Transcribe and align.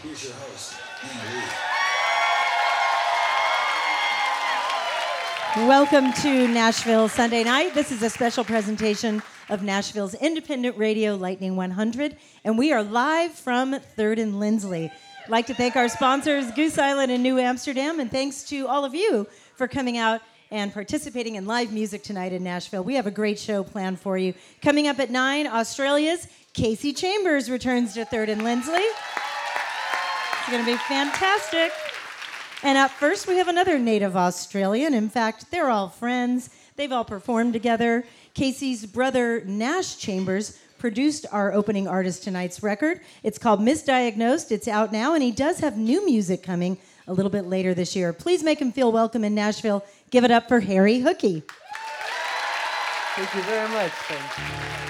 Here's 0.00 0.22
your 0.22 0.34
host, 0.34 0.76
Anna 1.02 1.24
Lee. 5.56 5.66
Welcome 5.66 6.12
to 6.22 6.46
Nashville 6.46 7.08
Sunday 7.08 7.42
night. 7.42 7.74
This 7.74 7.90
is 7.90 8.00
a 8.04 8.08
special 8.08 8.44
presentation 8.44 9.24
of 9.48 9.64
Nashville's 9.64 10.14
independent 10.14 10.78
radio 10.78 11.16
Lightning 11.16 11.56
100, 11.56 12.16
and 12.44 12.56
we 12.56 12.72
are 12.72 12.84
live 12.84 13.32
from 13.32 13.74
3rd 13.74 14.20
and 14.20 14.38
Lindsley. 14.38 14.92
I'd 15.24 15.30
like 15.30 15.46
to 15.48 15.54
thank 15.54 15.74
our 15.74 15.88
sponsors, 15.88 16.48
Goose 16.52 16.78
Island 16.78 17.10
and 17.10 17.24
New 17.24 17.40
Amsterdam, 17.40 17.98
and 17.98 18.08
thanks 18.08 18.44
to 18.50 18.68
all 18.68 18.84
of 18.84 18.94
you 18.94 19.26
for 19.56 19.66
coming 19.66 19.98
out 19.98 20.20
and 20.52 20.72
participating 20.72 21.34
in 21.34 21.44
live 21.44 21.72
music 21.72 22.04
tonight 22.04 22.32
in 22.32 22.44
Nashville. 22.44 22.84
We 22.84 22.94
have 22.94 23.08
a 23.08 23.10
great 23.10 23.40
show 23.40 23.64
planned 23.64 23.98
for 23.98 24.16
you. 24.16 24.34
Coming 24.62 24.86
up 24.86 25.00
at 25.00 25.10
9, 25.10 25.48
Australia's 25.48 26.28
Kasey 26.54 26.96
Chambers 26.96 27.50
returns 27.50 27.94
to 27.94 28.04
3rd 28.04 28.28
and 28.28 28.44
Lindsley. 28.44 28.86
It's 30.48 30.54
going 30.54 30.64
to 30.64 30.72
be 30.72 30.78
fantastic. 30.78 31.72
And 32.62 32.78
up 32.78 32.90
first, 32.92 33.26
we 33.26 33.36
have 33.36 33.48
another 33.48 33.78
native 33.78 34.16
Australian. 34.16 34.94
In 34.94 35.10
fact, 35.10 35.50
they're 35.50 35.68
all 35.68 35.90
friends. 35.90 36.48
They've 36.76 36.90
all 36.90 37.04
performed 37.04 37.52
together. 37.52 38.06
Kasey's 38.34 38.86
brother, 38.86 39.42
Nash 39.44 39.98
Chambers, 39.98 40.58
produced 40.78 41.26
our 41.32 41.52
opening 41.52 41.86
artist 41.86 42.22
tonight's 42.22 42.62
record. 42.62 43.02
It's 43.22 43.36
called 43.36 43.60
Misdiagnosed. 43.60 44.50
It's 44.50 44.66
out 44.66 44.90
now, 44.90 45.12
and 45.12 45.22
he 45.22 45.32
does 45.32 45.58
have 45.60 45.76
new 45.76 46.06
music 46.06 46.42
coming 46.42 46.78
a 47.06 47.12
little 47.12 47.30
bit 47.30 47.44
later 47.44 47.74
this 47.74 47.94
year. 47.94 48.14
Please 48.14 48.42
make 48.42 48.58
him 48.58 48.72
feel 48.72 48.90
welcome 48.90 49.24
in 49.24 49.34
Nashville. 49.34 49.84
Give 50.08 50.24
it 50.24 50.30
up 50.30 50.48
for 50.48 50.60
Harry 50.60 51.00
Hookey. 51.00 51.42
Thank 53.16 53.34
you 53.34 53.42
very 53.42 53.68
much. 53.68 54.87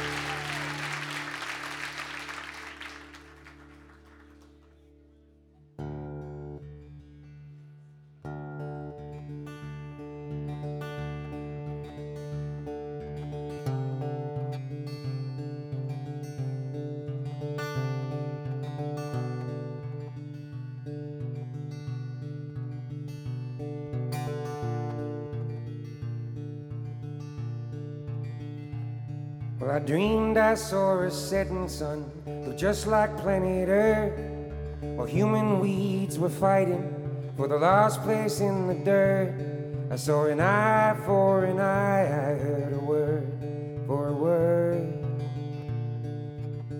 Well, 29.60 29.72
I 29.72 29.80
dreamed 29.80 30.36
I 30.36 30.54
saw 30.54 31.00
a 31.00 31.10
setting 31.10 31.68
sun, 31.68 32.08
look 32.46 32.56
just 32.56 32.86
like 32.86 33.16
planet 33.16 33.68
Earth. 33.68 34.16
While 34.80 35.06
human 35.08 35.58
weeds 35.58 36.16
were 36.16 36.28
fighting 36.28 36.94
for 37.36 37.48
the 37.48 37.58
last 37.58 38.00
place 38.02 38.38
in 38.38 38.68
the 38.68 38.74
dirt. 38.74 39.34
I 39.90 39.96
saw 39.96 40.26
an 40.26 40.40
eye 40.40 40.96
for 41.04 41.44
an 41.44 41.58
eye, 41.58 42.02
I 42.02 42.38
heard 42.38 42.72
a 42.72 42.78
word 42.78 43.32
for 43.88 44.08
a 44.08 44.12
word. 44.12 44.92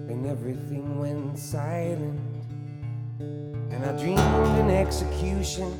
Then 0.07 0.25
everything 0.31 1.01
went 1.01 1.37
silent. 1.37 2.21
And 3.19 3.85
I 3.85 3.93
dreamed 4.01 4.21
an 4.21 4.71
execution. 4.71 5.73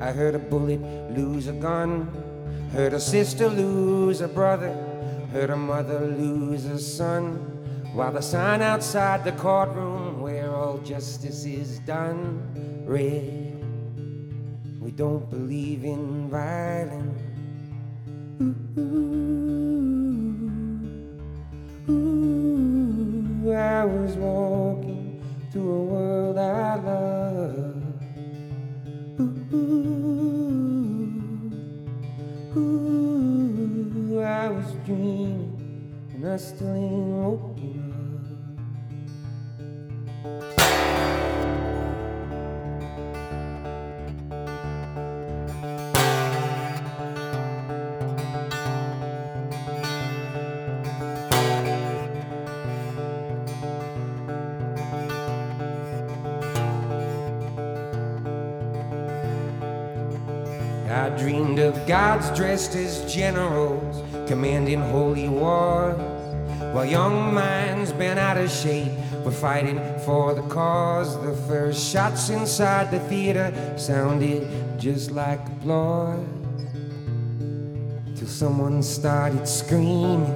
I 0.00 0.12
heard 0.12 0.34
a 0.34 0.38
bullet 0.38 0.80
lose 1.10 1.46
a 1.46 1.52
gun, 1.52 2.08
heard 2.72 2.94
a 2.94 3.00
sister 3.00 3.48
lose 3.48 4.22
a 4.22 4.28
brother. 4.28 4.87
Heard 5.32 5.50
a 5.50 5.56
mother 5.56 6.00
lose 6.06 6.64
a 6.64 6.78
son 6.78 7.34
while 7.92 8.12
the 8.12 8.22
sign 8.22 8.62
outside 8.62 9.24
the 9.24 9.32
courtroom 9.32 10.22
where 10.22 10.54
all 10.54 10.78
justice 10.78 11.44
is 11.44 11.80
done 11.80 12.40
read. 12.86 13.62
We 14.80 14.90
don't 14.90 15.28
believe 15.28 15.84
in 15.84 16.30
violence. 16.30 17.20
Ooh, 18.40 18.56
ooh, 21.90 23.52
I 23.52 23.84
was 23.84 24.16
walking 24.16 25.22
through 25.52 25.70
a 25.70 25.84
world 25.84 26.38
I 26.38 26.74
love. 26.76 27.82
Ooh, 29.20 29.36
ooh, 29.52 31.10
ooh, 32.56 33.07
I 34.48 34.50
was 34.50 34.72
dreaming, 34.86 36.08
and 36.14 36.26
I 36.26 36.38
still 36.38 36.74
ain't 36.74 36.90
woken 36.90 37.88
I 60.90 61.10
dreamed 61.18 61.58
of 61.58 61.86
gods 61.86 62.30
dressed 62.36 62.74
as 62.76 63.12
generals, 63.12 64.07
commanding 64.28 64.80
holy 64.80 65.26
wars, 65.26 65.96
while 66.74 66.84
young 66.84 67.32
minds 67.32 67.92
bent 67.92 68.18
out 68.18 68.36
of 68.36 68.50
shape 68.50 68.92
were 69.24 69.30
fighting 69.30 69.80
for 70.04 70.34
the 70.34 70.42
cause. 70.42 71.20
The 71.22 71.34
first 71.48 71.90
shots 71.90 72.28
inside 72.28 72.90
the 72.90 73.00
theater 73.08 73.52
sounded 73.78 74.46
just 74.78 75.10
like 75.10 75.40
applause, 75.48 76.26
till 78.14 78.28
someone 78.28 78.82
started 78.82 79.48
screaming. 79.48 80.26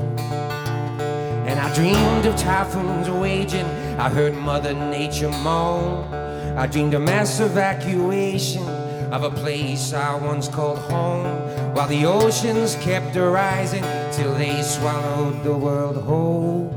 And 1.46 1.60
I 1.60 1.74
dreamed 1.74 2.24
of 2.24 2.34
typhoons 2.36 3.10
raging. 3.10 3.66
I 3.98 4.08
heard 4.08 4.34
Mother 4.34 4.72
Nature 4.72 5.28
moan. 5.44 6.14
I 6.56 6.66
dreamed 6.66 6.94
of 6.94 7.02
mass 7.02 7.40
evacuation 7.40 8.66
of 9.12 9.24
a 9.24 9.30
place 9.30 9.92
I 9.92 10.14
once 10.14 10.48
called 10.48 10.78
home. 10.78 11.41
While 11.72 11.88
the 11.88 12.04
oceans 12.04 12.76
kept 12.76 13.16
rising 13.16 13.82
till 14.12 14.34
they 14.34 14.60
swallowed 14.62 15.42
the 15.42 15.56
world 15.56 15.96
whole, 15.96 16.70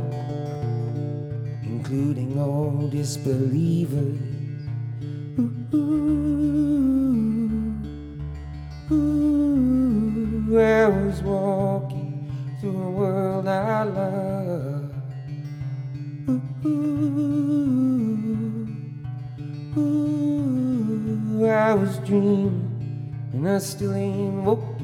including 1.64 2.40
all 2.40 2.88
disbelievers. 2.88 4.18
Ooh, 5.38 5.52
ooh, 8.90 10.60
I 10.60 10.88
was 10.88 11.22
walking 11.22 12.32
through 12.62 12.82
a 12.82 12.90
world 12.92 13.48
I 13.50 13.84
love. 13.84 14.94
Ooh, 16.30 16.42
ooh, 19.78 21.46
I 21.46 21.74
was 21.74 21.98
dreaming, 22.00 23.14
and 23.34 23.50
I 23.50 23.60
still 23.60 23.94
ain't 23.94 24.44
woken 24.46 24.75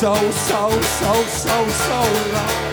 so, 0.00 0.14
so, 0.14 0.70
so, 0.80 1.12
so, 1.24 1.68
so 1.68 2.00
long? 2.32 2.70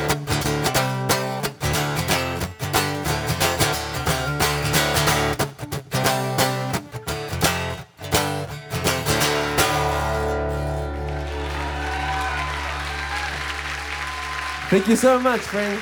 Thank 14.69 14.88
you 14.88 14.95
so 14.95 15.19
much, 15.19 15.41
friends. 15.41 15.81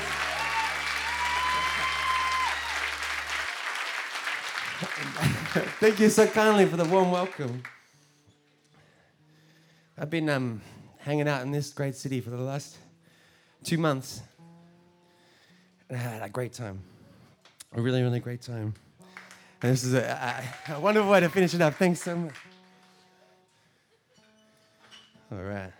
Thank 5.79 5.99
you 5.99 6.09
so 6.09 6.25
kindly 6.25 6.65
for 6.65 6.77
the 6.77 6.85
warm 6.85 7.11
welcome. 7.11 7.61
I've 9.95 10.09
been 10.09 10.27
um, 10.27 10.63
hanging 11.05 11.27
out 11.27 11.43
in 11.43 11.51
this 11.51 11.71
great 11.71 11.95
city 11.95 12.19
for 12.19 12.31
the 12.31 12.37
last 12.37 12.77
two 13.63 13.77
months. 13.77 14.21
And 15.87 15.99
I 15.99 16.01
had 16.01 16.23
a 16.23 16.29
great 16.29 16.51
time. 16.51 16.81
A 17.73 17.81
really, 17.81 18.01
really 18.01 18.19
great 18.19 18.41
time. 18.41 18.73
And 19.61 19.71
this 19.71 19.83
is 19.83 19.93
a, 19.93 20.43
a, 20.67 20.73
a 20.73 20.79
wonderful 20.79 21.11
way 21.11 21.19
to 21.19 21.29
finish 21.29 21.53
it 21.53 21.61
up. 21.61 21.75
Thanks 21.75 22.01
so 22.01 22.15
much. 22.15 22.33
All 25.31 25.43
right. 25.43 25.71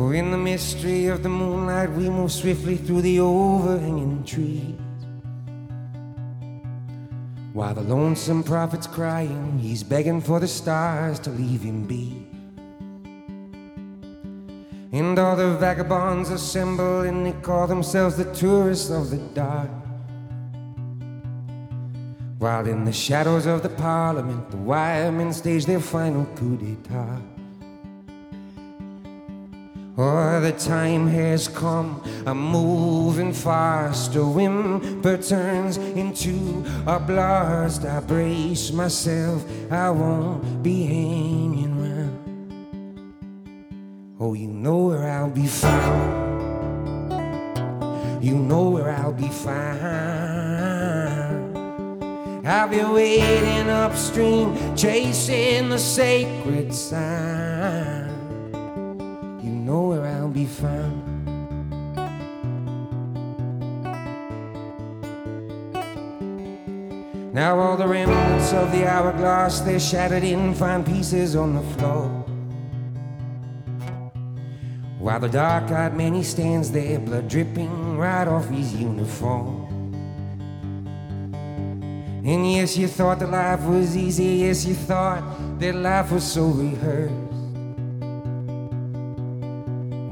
Oh, 0.00 0.12
in 0.12 0.30
the 0.30 0.38
mystery 0.38 1.08
of 1.08 1.24
the 1.24 1.28
moonlight, 1.28 1.90
we 1.90 2.08
move 2.08 2.30
swiftly 2.30 2.76
through 2.76 3.02
the 3.02 3.18
overhanging 3.18 4.22
trees. 4.22 4.78
While 7.52 7.74
the 7.74 7.80
lonesome 7.80 8.44
prophet's 8.44 8.86
crying, 8.86 9.58
he's 9.58 9.82
begging 9.82 10.20
for 10.20 10.38
the 10.38 10.46
stars 10.46 11.18
to 11.20 11.30
leave 11.30 11.62
him 11.62 11.82
be. 11.84 12.24
And 14.92 15.18
all 15.18 15.34
the 15.34 15.54
vagabonds 15.54 16.30
assemble 16.30 17.00
and 17.00 17.26
they 17.26 17.32
call 17.32 17.66
themselves 17.66 18.16
the 18.16 18.32
tourists 18.32 18.90
of 18.90 19.10
the 19.10 19.18
dark. 19.34 19.70
While 22.38 22.68
in 22.68 22.84
the 22.84 22.92
shadows 22.92 23.46
of 23.46 23.64
the 23.64 23.70
parliament, 23.70 24.48
the 24.52 24.58
wiremen 24.58 25.32
stage 25.32 25.66
their 25.66 25.80
final 25.80 26.24
coup 26.36 26.56
d'etat. 26.56 27.37
The 30.52 30.58
time 30.58 31.06
has 31.08 31.46
come, 31.46 32.02
I'm 32.24 32.38
moving 32.38 33.34
fast. 33.34 34.16
A 34.16 34.24
whimper 34.24 35.18
turns 35.18 35.76
into 35.76 36.64
a 36.86 36.98
blast. 36.98 37.84
I 37.84 38.00
brace 38.00 38.72
myself, 38.72 39.44
I 39.70 39.90
won't 39.90 40.62
be 40.62 40.84
hanging 40.84 41.74
around. 41.78 42.16
Oh, 44.18 44.32
you 44.32 44.48
know 44.48 44.86
where 44.86 45.06
I'll 45.06 45.28
be 45.30 45.46
found. 45.46 46.24
You 48.24 48.34
know 48.34 48.70
where 48.70 48.90
I'll 48.90 49.12
be 49.12 49.28
found. 49.28 49.68
I'll 52.46 52.68
be 52.68 52.82
waiting 52.82 53.68
upstream, 53.68 54.74
chasing 54.74 55.68
the 55.68 55.78
sacred 55.78 56.72
sound 56.72 58.07
Now 67.38 67.56
all 67.60 67.76
the 67.76 67.86
remnants 67.86 68.52
of 68.52 68.72
the 68.72 68.84
hourglass, 68.84 69.60
they're 69.60 69.78
shattered 69.78 70.24
in 70.24 70.54
fine 70.54 70.82
pieces 70.82 71.36
on 71.36 71.54
the 71.54 71.62
floor. 71.74 72.08
While 74.98 75.20
the 75.20 75.28
dark-eyed 75.28 75.96
man, 75.96 76.14
he 76.14 76.24
stands 76.24 76.72
there, 76.72 76.98
blood 76.98 77.28
dripping 77.28 77.96
right 77.96 78.26
off 78.26 78.48
his 78.48 78.74
uniform. 78.74 79.66
And 82.24 82.52
yes, 82.54 82.76
you 82.76 82.88
thought 82.88 83.20
that 83.20 83.30
life 83.30 83.62
was 83.62 83.96
easy, 83.96 84.42
yes, 84.42 84.64
you 84.64 84.74
thought 84.74 85.22
that 85.60 85.76
life 85.76 86.10
was 86.10 86.24
so 86.24 86.46
rehearsed 86.46 87.14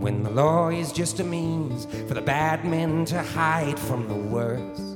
when 0.00 0.22
the 0.22 0.30
law 0.30 0.68
is 0.68 0.92
just 0.92 1.18
a 1.18 1.24
means 1.24 1.86
for 2.06 2.14
the 2.14 2.22
bad 2.22 2.64
men 2.64 3.04
to 3.06 3.20
hide 3.20 3.80
from 3.80 4.06
the 4.06 4.14
worst. 4.14 4.95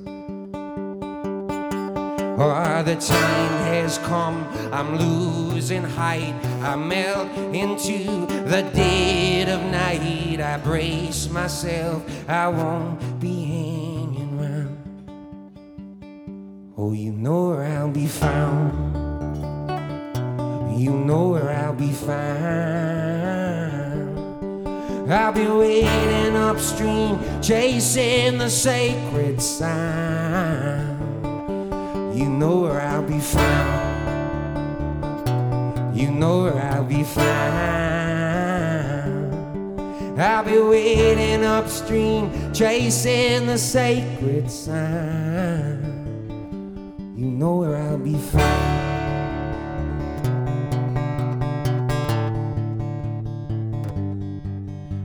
Oh, 2.43 2.83
the 2.83 2.97
time 2.97 3.65
has 3.67 3.99
come, 3.99 4.49
I'm 4.73 4.97
losing 4.97 5.83
height. 5.83 6.35
I 6.63 6.75
melt 6.75 7.29
into 7.55 8.25
the 8.49 8.63
dead 8.75 9.51
of 9.51 9.61
night. 9.71 10.41
I 10.41 10.57
brace 10.57 11.29
myself, 11.29 12.03
I 12.27 12.49
won't 12.49 13.21
be 13.21 13.45
hanging 13.45 14.41
around. 14.41 14.79
Oh, 16.79 16.95
you 16.95 17.13
know 17.13 17.51
where 17.51 17.63
I'll 17.63 17.91
be 17.91 18.07
found. 18.07 18.97
You 20.81 20.93
know 20.93 21.29
where 21.33 21.51
I'll 21.51 21.75
be 21.75 21.93
found. 21.93 22.41
I'll 25.13 25.33
be 25.33 25.47
waiting 25.47 26.37
upstream, 26.37 27.19
chasing 27.43 28.39
the 28.39 28.49
sacred 28.49 29.43
sound. 29.43 30.90
You 32.21 32.29
know 32.29 32.59
where 32.59 32.79
I'll 32.79 33.03
be 33.03 33.19
found. 33.19 33.97
You 35.97 36.11
know 36.11 36.43
where 36.43 36.59
I'll 36.59 36.85
be 36.85 37.03
found. 37.03 37.31
I'll 40.21 40.45
be 40.45 40.59
waiting 40.59 41.47
upstream, 41.47 42.53
chasing 42.53 43.47
the 43.47 43.57
sacred 43.57 44.51
sound. 44.51 45.83
You 47.17 47.25
know 47.25 47.57
where 47.57 47.75
I'll 47.75 47.97
be 47.97 48.19
found. 48.19 48.69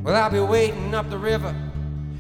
Well, 0.03 0.22
I'll 0.22 0.29
be 0.29 0.41
waiting 0.41 0.93
up 0.93 1.10
the 1.10 1.17
river 1.17 1.55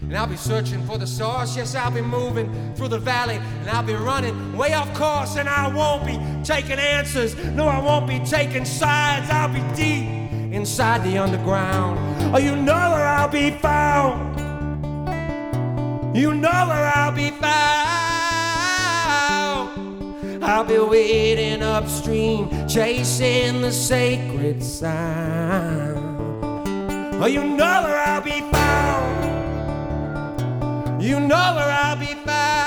and 0.07 0.15
I'll 0.15 0.27
be 0.27 0.37
searching 0.37 0.85
for 0.85 0.99
the 0.99 1.07
source. 1.07 1.57
Yes, 1.57 1.73
I'll 1.73 1.89
be 1.89 2.01
moving 2.01 2.73
through 2.75 2.89
the 2.89 2.99
valley 2.99 3.35
and 3.35 3.69
I'll 3.69 3.83
be 3.83 3.95
running 3.95 4.55
way 4.55 4.73
off 4.73 4.93
course 4.93 5.35
and 5.35 5.49
I 5.49 5.67
won't 5.67 6.05
be 6.05 6.19
taking 6.43 6.77
answers. 6.77 7.35
No, 7.35 7.67
I 7.67 7.79
won't 7.79 8.07
be 8.07 8.19
taking 8.19 8.65
sides. 8.65 9.29
I'll 9.31 9.49
be 9.49 9.63
deep 9.75 10.07
inside 10.53 11.03
the 11.03 11.17
underground. 11.17 11.99
Oh, 12.35 12.37
you 12.37 12.55
know 12.55 12.73
where 12.73 13.07
I'll 13.07 13.27
be 13.27 13.49
found. 13.51 14.35
You 16.15 16.33
know 16.33 16.49
where 16.49 16.91
I'll 16.95 17.11
be 17.11 17.31
found. 17.31 18.05
I'll 20.43 20.63
be 20.63 20.77
waiting 20.77 21.63
upstream, 21.63 22.67
chasing 22.67 23.61
the 23.61 23.71
sacred 23.71 24.63
sound. 24.63 25.97
Oh, 27.21 27.25
you 27.25 27.43
know 27.43 27.81
where 27.83 27.99
I'll 27.99 28.21
be 28.21 28.41
found. 28.41 28.64
You 31.05 31.19
know 31.19 31.53
where 31.55 31.69
I'll 31.69 31.95
be 31.97 32.15
found. 32.25 32.57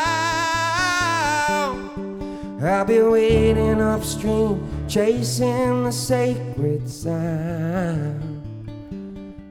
I'll 2.62 2.84
be 2.84 3.02
waiting 3.02 3.80
upstream, 3.80 4.86
chasing 4.86 5.82
the 5.82 5.90
sacred 5.90 6.88
sound. 6.88 8.22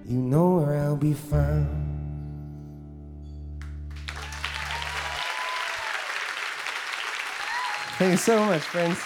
You 0.08 0.18
know 0.18 0.60
where 0.60 0.78
I'll 0.78 0.96
be 0.96 1.12
found. 1.12 1.68
Thank 7.98 8.12
you 8.12 8.18
so 8.18 8.46
much, 8.46 8.62
friends. 8.62 9.02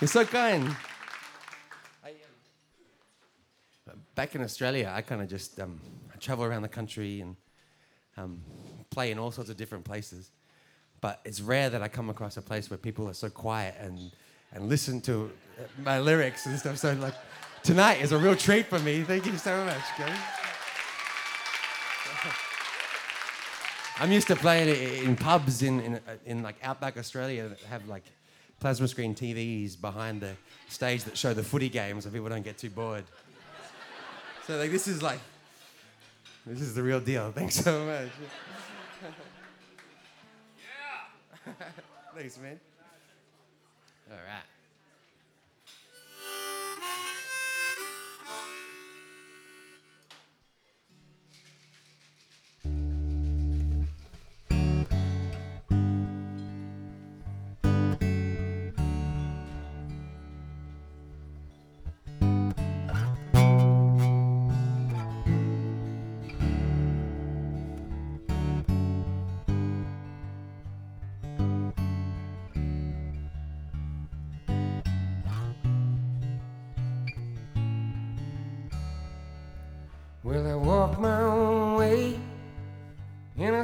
You're 0.00 0.08
so 0.08 0.24
kind. 0.24 0.74
I, 2.04 2.10
um, 3.92 4.00
back 4.18 4.34
in 4.34 4.42
Australia, 4.42 4.92
I 4.92 5.00
kind 5.00 5.22
of 5.22 5.28
just 5.28 5.60
um, 5.60 5.80
travel 6.18 6.44
around 6.44 6.62
the 6.62 6.68
country 6.68 7.20
and 7.20 7.36
um, 8.16 8.40
play 8.90 9.12
in 9.12 9.18
all 9.18 9.30
sorts 9.30 9.48
of 9.48 9.56
different 9.56 9.84
places. 9.84 10.32
But 11.00 11.20
it's 11.24 11.40
rare 11.40 11.70
that 11.70 11.82
I 11.82 11.86
come 11.86 12.10
across 12.10 12.36
a 12.36 12.42
place 12.42 12.68
where 12.68 12.78
people 12.78 13.08
are 13.08 13.14
so 13.14 13.30
quiet 13.30 13.76
and, 13.78 14.10
and 14.52 14.68
listen 14.68 15.00
to 15.02 15.30
uh, 15.56 15.62
my 15.84 16.00
lyrics 16.00 16.46
and 16.46 16.58
stuff. 16.58 16.78
So 16.78 16.94
like 16.94 17.14
tonight 17.62 18.02
is 18.02 18.10
a 18.10 18.18
real 18.18 18.34
treat 18.34 18.66
for 18.66 18.80
me. 18.80 19.02
Thank 19.02 19.24
you 19.24 19.36
so 19.36 19.64
much, 19.64 19.84
guys. 19.96 20.18
I'm 24.00 24.10
used 24.10 24.26
to 24.26 24.34
playing 24.34 24.68
it 24.68 25.04
in 25.04 25.14
pubs 25.14 25.62
in, 25.62 25.80
in, 25.80 26.00
in 26.26 26.42
like 26.42 26.56
outback 26.64 26.96
Australia 26.96 27.50
that 27.50 27.60
have 27.60 27.86
like 27.86 28.02
plasma 28.58 28.88
screen 28.88 29.14
TVs 29.14 29.80
behind 29.80 30.20
the 30.20 30.34
stage 30.68 31.04
that 31.04 31.16
show 31.16 31.34
the 31.34 31.44
footy 31.44 31.68
games 31.68 32.02
so 32.02 32.10
people 32.10 32.28
don't 32.28 32.42
get 32.42 32.58
too 32.58 32.70
bored. 32.70 33.04
So 34.48 34.56
like 34.56 34.70
this 34.70 34.88
is 34.88 35.02
like 35.02 35.20
this 36.46 36.62
is 36.62 36.74
the 36.74 36.82
real 36.82 37.00
deal. 37.00 37.30
Thanks 37.36 37.56
so 37.56 37.84
much. 37.84 38.08
yeah. 41.44 41.52
Thanks, 42.16 42.38
man. 42.38 42.58
All 44.10 44.16
right. 44.16 44.57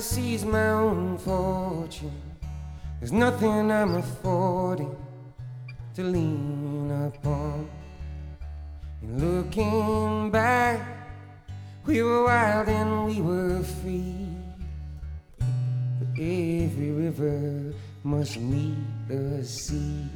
Seize 0.04 0.44
my 0.44 0.68
own 0.68 1.16
fortune. 1.16 2.20
There's 3.00 3.12
nothing 3.12 3.72
I'm 3.72 3.96
affording 3.96 4.94
to 5.94 6.02
lean 6.02 6.90
upon. 7.06 7.68
And 9.00 9.12
looking 9.20 10.30
back, 10.30 10.80
we 11.86 12.02
were 12.02 12.24
wild 12.24 12.68
and 12.68 13.06
we 13.06 13.20
were 13.22 13.62
free. 13.62 14.28
But 15.38 16.08
every 16.18 16.90
river 16.90 17.72
must 18.02 18.38
meet 18.38 18.76
the 19.08 19.42
sea. 19.44 20.06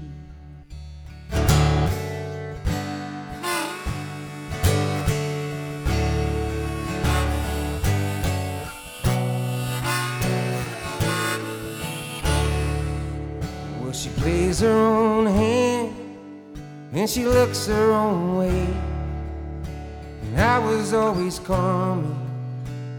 She 17.08 17.24
looks 17.24 17.66
her 17.66 17.92
own 17.92 18.36
way. 18.36 18.66
And 20.24 20.40
I 20.40 20.58
was 20.58 20.92
always 20.92 21.38
calm, 21.38 22.14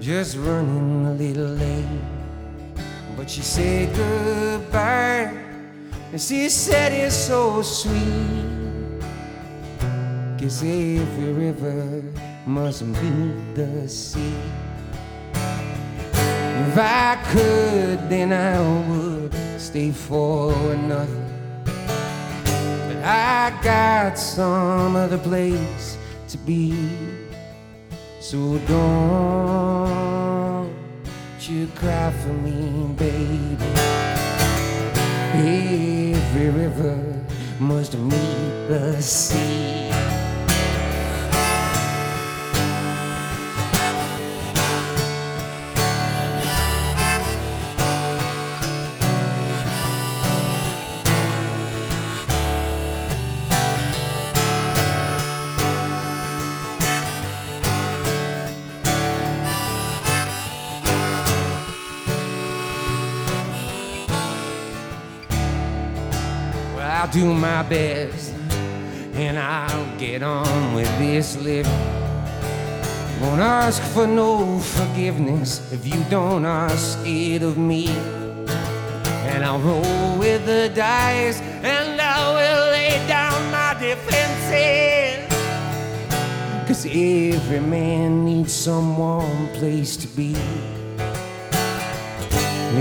just 0.01 0.35
running 0.35 1.05
a 1.05 1.13
little 1.13 1.53
late. 1.53 2.01
But 3.15 3.29
she 3.29 3.41
said 3.41 3.95
goodbye, 3.95 5.31
and 6.11 6.19
she 6.19 6.49
said 6.49 6.91
it's 6.91 7.15
so 7.15 7.61
sweet. 7.61 8.49
Guess 10.37 10.63
every 10.63 11.33
river 11.33 12.03
must 12.47 12.81
meet 12.81 13.55
the 13.55 13.87
sea. 13.87 14.33
If 15.33 16.77
I 16.77 17.17
could, 17.31 18.09
then 18.09 18.33
I 18.33 18.59
would 18.89 19.33
stay 19.59 19.91
for 19.91 20.51
nothing. 20.75 21.28
I 23.11 23.49
got 23.63 24.19
some 24.19 24.95
other 24.95 25.17
place 25.17 25.97
to 26.27 26.37
be. 26.37 26.75
So 28.19 28.59
don't 28.67 29.49
you 31.41 31.65
cry 31.73 32.11
for 32.11 32.33
me, 32.33 32.93
baby. 32.95 33.65
Every 35.33 36.49
river 36.49 37.25
must 37.59 37.97
meet 37.97 38.67
the 38.67 39.01
sea. 39.01 39.88
I'll 67.09 67.15
do 67.15 67.33
my 67.33 67.63
best 67.63 68.35
and 69.15 69.39
I'll 69.39 69.97
get 69.97 70.21
on 70.21 70.75
with 70.75 70.87
this 70.99 71.35
living. 71.37 71.71
Won't 73.19 73.41
ask 73.41 73.81
for 73.81 74.05
no 74.05 74.59
forgiveness 74.59 75.73
if 75.73 75.87
you 75.87 76.03
don't 76.11 76.45
ask 76.45 76.99
it 77.07 77.41
of 77.41 77.57
me. 77.57 77.87
And 79.25 79.43
I'll 79.43 79.57
roll 79.57 80.19
with 80.19 80.45
the 80.45 80.71
dice 80.75 81.41
and 81.41 81.99
I 81.99 82.29
will 82.29 82.71
lay 82.73 83.03
down 83.07 83.51
my 83.51 83.73
defenses. 83.79 85.25
Cause 86.67 86.85
every 86.85 87.59
man 87.59 88.23
needs 88.23 88.53
some 88.53 88.95
warm 88.95 89.47
place 89.53 89.97
to 89.97 90.07
be. 90.09 90.35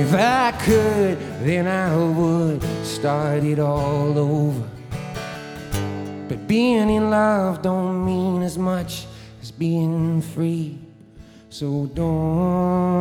If 0.00 0.14
I 0.14 0.52
could, 0.52 1.18
then 1.42 1.66
I 1.66 1.96
would 1.96 2.62
start 2.84 3.42
it 3.42 3.58
all 3.58 4.16
over. 4.16 4.68
But 6.28 6.46
being 6.46 6.88
in 6.88 7.10
love 7.10 7.62
don't 7.62 8.06
mean 8.06 8.42
as 8.42 8.56
much 8.56 9.06
as 9.42 9.50
being 9.50 10.22
free. 10.22 10.78
So 11.50 11.86
don't 11.86 13.00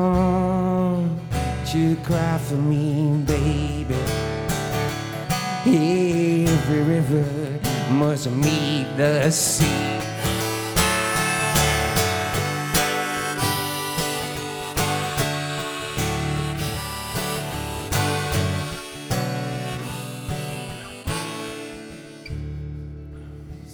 you 1.71 1.97
cry 1.97 2.39
for 2.39 2.55
me, 2.55 3.23
baby. 3.27 3.95
Every 5.67 6.81
river 6.81 7.59
must 7.91 8.31
meet 8.31 8.87
the 8.97 9.29
sea. 9.29 10.06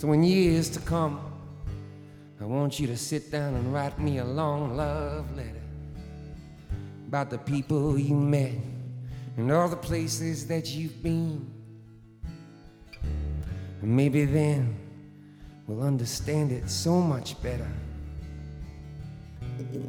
So 0.04 0.12
in 0.12 0.22
years 0.22 0.68
to 0.72 0.82
come, 0.82 1.22
I 2.42 2.44
want 2.44 2.78
you 2.78 2.88
to 2.88 2.98
sit 2.98 3.32
down 3.32 3.54
and 3.56 3.74
write 3.74 3.98
me 4.00 4.18
a 4.18 4.26
long 4.26 4.76
love 4.76 5.34
letter 5.34 5.64
about 7.08 7.30
the 7.30 7.38
people 7.38 7.98
you 7.98 8.14
met 8.14 8.52
and 9.38 9.50
all 9.50 9.70
the 9.70 9.78
places 9.78 10.46
that 10.48 10.68
you've 10.72 11.02
been. 11.02 11.50
And 13.82 13.96
maybe 13.96 14.26
then 14.26 14.76
we'll 15.68 15.84
understand 15.84 16.52
it 16.52 16.70
so 16.70 17.00
much 17.00 17.42
better. 17.42 17.72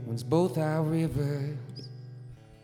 Once 0.07 0.23
both 0.23 0.59
our 0.59 0.83
rivers 0.83 1.57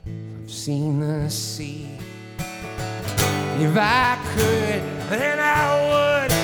have 0.04 0.49
seen 0.49 1.00
the 1.00 1.28
sea. 1.28 1.99
If 2.38 3.76
I 3.76 4.19
could, 4.37 5.19
then 5.19 5.40
I 5.40 6.28
would 6.28 6.39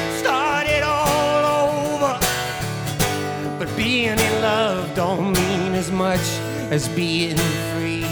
being 4.06 4.20
in 4.20 4.40
love 4.40 4.94
don't 4.94 5.32
mean 5.32 5.74
as 5.74 5.90
much 5.90 6.20
as 6.70 6.88
being 6.90 7.36
free. 7.72 8.06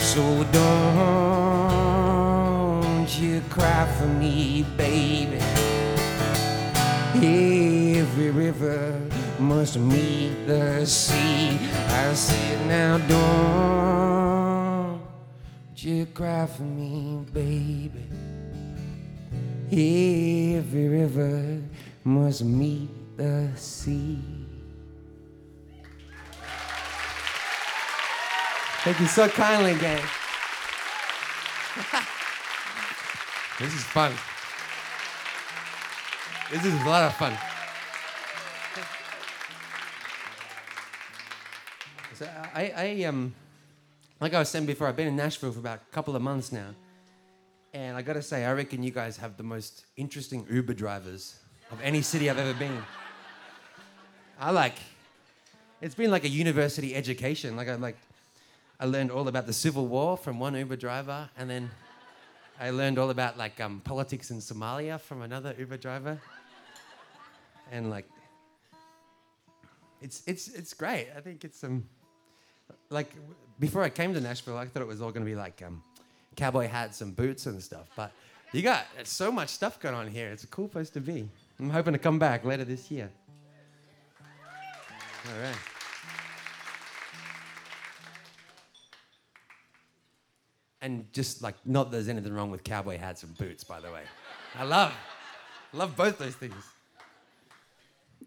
So 0.00 0.42
Don't 2.92 3.08
you 3.20 3.40
cry 3.48 3.86
for 3.98 4.06
me, 4.06 4.64
baby. 4.76 5.38
Every 7.14 8.30
river 8.30 9.00
must 9.38 9.78
meet 9.78 10.46
the 10.46 10.84
sea. 10.86 11.56
I 11.88 12.14
said, 12.14 12.66
now 12.66 12.98
don't 13.14 15.02
you 15.76 16.06
cry 16.06 16.46
for 16.46 16.62
me, 16.62 17.24
baby. 17.32 18.06
Every 19.70 20.88
river 20.88 21.62
must 22.04 22.42
meet 22.44 22.90
the 23.16 23.50
sea. 23.56 24.41
Thank 28.84 28.98
you 28.98 29.06
so 29.06 29.28
kindly, 29.28 29.78
gang. 29.78 30.02
this 33.60 33.72
is 33.72 33.84
fun. 33.84 34.12
This 36.50 36.64
is 36.64 36.74
a 36.74 36.84
lot 36.88 37.04
of 37.04 37.14
fun. 37.14 37.38
So 42.14 42.28
I, 42.52 42.72
I 42.76 43.04
um, 43.04 43.32
like 44.20 44.34
I 44.34 44.40
was 44.40 44.48
saying 44.48 44.66
before, 44.66 44.88
I've 44.88 44.96
been 44.96 45.06
in 45.06 45.14
Nashville 45.14 45.52
for 45.52 45.60
about 45.60 45.78
a 45.88 45.94
couple 45.94 46.16
of 46.16 46.22
months 46.22 46.50
now, 46.50 46.74
and 47.72 47.96
I 47.96 48.02
got 48.02 48.14
to 48.14 48.22
say, 48.22 48.44
I 48.44 48.52
reckon 48.52 48.82
you 48.82 48.90
guys 48.90 49.16
have 49.16 49.36
the 49.36 49.44
most 49.44 49.86
interesting 49.96 50.44
Uber 50.50 50.74
drivers 50.74 51.36
of 51.70 51.80
any 51.82 52.02
city 52.02 52.28
I've 52.28 52.38
ever 52.38 52.54
been. 52.54 52.82
I 54.40 54.50
like. 54.50 54.74
It's 55.80 55.94
been 55.94 56.10
like 56.10 56.24
a 56.24 56.28
university 56.28 56.96
education. 56.96 57.56
Like 57.56 57.68
I 57.68 57.76
like, 57.76 57.96
I 58.82 58.84
learned 58.86 59.12
all 59.12 59.28
about 59.28 59.46
the 59.46 59.52
Civil 59.52 59.86
War 59.86 60.16
from 60.16 60.40
one 60.40 60.56
Uber 60.56 60.74
driver, 60.74 61.30
and 61.38 61.48
then 61.48 61.70
I 62.58 62.70
learned 62.70 62.98
all 62.98 63.10
about 63.10 63.38
like 63.38 63.60
um, 63.60 63.80
politics 63.84 64.32
in 64.32 64.38
Somalia 64.38 65.00
from 65.00 65.22
another 65.22 65.54
Uber 65.56 65.76
driver, 65.76 66.20
and 67.70 67.90
like, 67.90 68.06
it's 70.00 70.24
it's 70.26 70.48
it's 70.48 70.74
great. 70.74 71.06
I 71.16 71.20
think 71.20 71.44
it's 71.44 71.62
um, 71.62 71.86
like 72.90 73.14
before 73.60 73.84
I 73.84 73.88
came 73.88 74.14
to 74.14 74.20
Nashville, 74.20 74.58
I 74.58 74.66
thought 74.66 74.82
it 74.82 74.88
was 74.88 75.00
all 75.00 75.12
going 75.12 75.24
to 75.24 75.30
be 75.30 75.36
like 75.36 75.62
um, 75.64 75.80
cowboy 76.34 76.66
hats 76.66 77.02
and 77.02 77.14
boots 77.14 77.46
and 77.46 77.62
stuff, 77.62 77.86
but 77.94 78.10
you 78.52 78.62
got 78.62 78.84
so 79.04 79.30
much 79.30 79.50
stuff 79.50 79.78
going 79.78 79.94
on 79.94 80.08
here. 80.08 80.26
It's 80.30 80.42
a 80.42 80.48
cool 80.48 80.66
place 80.66 80.90
to 80.90 81.00
be. 81.00 81.28
I'm 81.60 81.70
hoping 81.70 81.92
to 81.92 82.00
come 82.00 82.18
back 82.18 82.44
later 82.44 82.64
this 82.64 82.90
year. 82.90 83.08
All 85.28 85.40
right. 85.40 85.71
And 90.82 91.10
just 91.12 91.42
like, 91.42 91.54
not 91.64 91.84
that 91.84 91.92
there's 91.92 92.08
anything 92.08 92.34
wrong 92.34 92.50
with 92.50 92.64
cowboy 92.64 92.98
hats 92.98 93.22
and 93.22 93.38
boots, 93.38 93.62
by 93.62 93.80
the 93.80 93.90
way. 93.90 94.02
I 94.58 94.64
love, 94.64 94.92
love 95.72 95.96
both 95.96 96.18
those 96.18 96.34
things. 96.34 96.54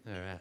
All 0.08 0.14
right. 0.14 0.40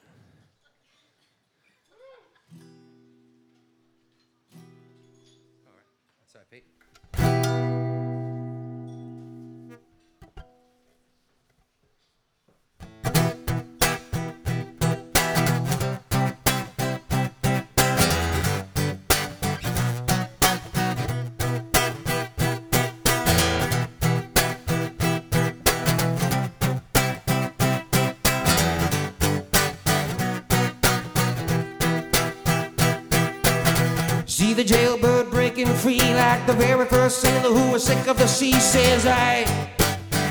The 34.56 34.64
jailbird 34.64 35.30
breaking 35.32 35.68
free 35.68 36.00
like 36.00 36.48
the 36.48 36.54
very 36.54 36.86
first 36.86 37.20
sailor 37.20 37.54
who 37.54 37.74
was 37.74 37.84
sick 37.84 38.08
of 38.08 38.18
the 38.18 38.26
sea 38.26 38.54
says 38.54 39.06
I, 39.06 39.44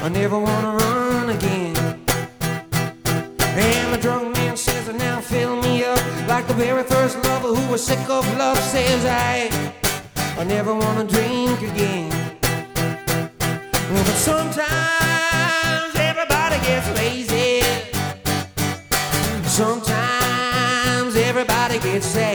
I 0.02 0.08
never 0.08 0.38
wanna 0.38 0.76
run 0.76 1.28
again. 1.28 1.76
And 3.38 3.92
the 3.92 3.98
drunk 4.00 4.34
man 4.34 4.56
says, 4.56 4.88
now 4.94 5.20
fill 5.20 5.60
me 5.60 5.84
up 5.84 6.00
like 6.26 6.46
the 6.46 6.54
very 6.54 6.84
first 6.84 7.22
lover 7.24 7.48
who 7.48 7.70
was 7.70 7.84
sick 7.84 8.08
of 8.08 8.24
love 8.38 8.58
says 8.58 9.04
I, 9.04 9.50
I 10.40 10.44
never 10.44 10.74
wanna 10.74 11.04
drink 11.04 11.60
again. 11.60 12.10
But 12.40 14.06
sometimes 14.16 15.94
everybody 15.96 16.56
gets 16.64 16.88
lazy. 16.96 17.60
Sometimes 19.44 21.14
everybody 21.14 21.78
gets 21.78 22.06
sad. 22.06 22.33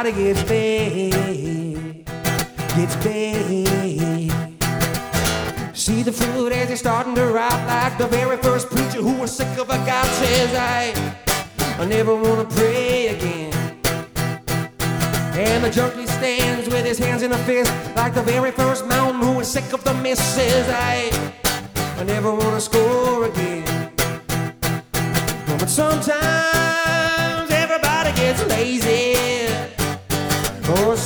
Everybody 0.00 0.32
gets 0.32 0.42
bad. 0.48 2.04
Gets 2.74 2.96
bad. 3.04 4.46
See 5.76 6.02
the 6.02 6.12
food 6.12 6.52
as 6.52 6.70
it's 6.70 6.80
starting 6.80 7.14
to 7.16 7.26
rot 7.26 7.66
like 7.66 7.98
the 7.98 8.06
very 8.06 8.38
first 8.38 8.68
preacher 8.70 9.02
who 9.02 9.14
was 9.20 9.36
sick 9.36 9.58
of 9.58 9.68
a 9.68 9.76
God 9.84 10.06
says 10.06 10.54
I, 10.54 10.94
I 11.78 11.84
never 11.84 12.14
wanna 12.14 12.44
pray 12.44 13.08
again. 13.08 13.52
And 15.34 15.64
the 15.64 15.70
junkie 15.70 16.06
stands 16.06 16.68
with 16.68 16.86
his 16.86 16.98
hands 16.98 17.22
in 17.22 17.32
a 17.32 17.38
fist 17.38 17.72
like 17.96 18.14
the 18.14 18.22
very 18.22 18.52
first 18.52 18.86
mountain 18.86 19.20
who 19.20 19.32
was 19.36 19.48
sick 19.48 19.72
of 19.72 19.84
the 19.84 19.94
mist 19.94 20.34
says 20.34 20.66
I, 20.68 21.10
I 21.98 22.04
never 22.04 22.32
wanna 22.32 22.60
score 22.60 23.26
again. 23.26 23.92
But 25.58 25.68
sometimes 25.68 27.50
everybody 27.50 28.12
gets 28.14 28.42
lazy. 28.46 29.09
Or 30.70 30.96